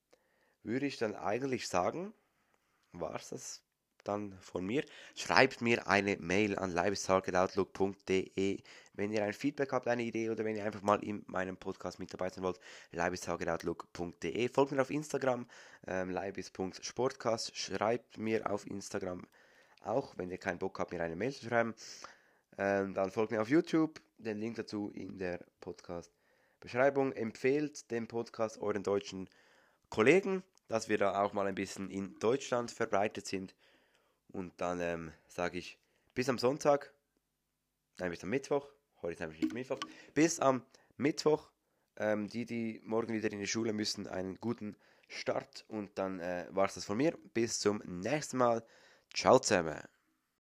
würde 0.63 0.87
ich 0.87 0.99
dann 0.99 1.17
eigentlich 1.17 1.69
sagen, 1.69 2.15
war 2.93 3.17
es 3.17 3.31
das 3.31 3.63
dann 4.05 4.37
von 4.41 4.65
mir. 4.65 4.85
Schreibt 5.15 5.61
mir 5.61 5.87
eine 5.87 6.17
Mail 6.19 6.59
an 6.59 6.71
leibestargetoutlook.de, 6.71 8.59
wenn 8.95 9.13
ihr 9.13 9.25
ein 9.25 9.33
Feedback 9.33 9.73
habt, 9.73 9.89
eine 9.89 10.03
Idee 10.03 10.31
oder 10.31 10.45
wenn 10.45 10.57
ihr 10.57 10.65
einfach 10.65 10.83
mal 10.83 11.03
in 11.03 11.25
meinem 11.27 11.57
Podcast 11.57 11.99
mit 11.99 12.13
dabei 12.13 12.29
sein 12.31 12.45
wollt. 12.45 12.61
leibestargetoutlook.de. 12.93 14.49
Folgt 14.49 14.73
mir 14.73 14.83
auf 14.83 14.91
Instagram, 14.91 15.47
ähm, 15.87 16.11
leibes.sportcast. 16.11 17.57
Schreibt 17.57 18.19
mir 18.19 18.51
auf 18.51 18.67
Instagram 18.67 19.27
auch, 19.83 20.17
wenn 20.19 20.31
ihr 20.31 20.39
keinen 20.39 20.59
Bock 20.59 20.79
habt, 20.79 20.93
mir 20.93 21.03
eine 21.03 21.17
Mail 21.17 21.33
zu 21.33 21.47
schreiben. 21.47 21.75
Ähm, 22.59 22.95
dann 22.95 23.11
folgt 23.11 23.33
mir 23.33 23.41
auf 23.41 23.49
YouTube, 23.49 24.01
den 24.19 24.39
Link 24.39 24.57
dazu 24.57 24.91
in 24.95 25.19
der 25.19 25.41
Podcast-Beschreibung. 25.61 27.13
Empfehlt 27.13 27.91
den 27.91 28.07
Podcast 28.07 28.61
euren 28.61 28.83
deutschen 28.83 29.29
Kollegen, 29.89 30.43
dass 30.69 30.89
wir 30.89 30.99
da 30.99 31.23
auch 31.23 31.33
mal 31.33 31.47
ein 31.47 31.55
bisschen 31.55 31.91
in 31.91 32.19
Deutschland 32.19 32.71
verbreitet 32.71 33.27
sind. 33.27 33.55
Und 34.31 34.53
dann 34.61 34.81
ähm, 34.81 35.13
sage 35.29 35.59
ich 35.59 35.79
bis 36.15 36.29
am 36.29 36.39
Sonntag, 36.39 36.93
nein, 37.99 38.11
bis 38.11 38.23
am 38.23 38.31
Mittwoch, 38.31 38.67
heute 39.03 39.15
ist 39.15 39.21
nämlich 39.21 39.41
nicht 39.41 39.55
Mittwoch, 39.55 39.81
bis 40.15 40.41
am 40.41 40.65
Mittwoch. 40.97 41.51
Ähm, 41.97 42.29
die, 42.29 42.47
die 42.47 42.81
morgen 42.85 43.13
wieder 43.13 43.31
in 43.31 43.41
die 43.41 43.47
Schule 43.47 43.73
müssen, 43.73 44.07
einen 44.07 44.41
guten 44.41 44.77
Start. 45.09 45.65
Und 45.69 45.99
dann 45.99 46.21
äh, 46.21 46.47
war 46.51 46.67
es 46.67 46.75
das 46.75 46.85
von 46.85 46.97
mir. 46.97 47.19
Bis 47.35 47.59
zum 47.59 47.83
nächsten 47.85 48.39
Mal. 48.39 48.65
Ciao 49.13 49.39
zusammen. 49.39 49.83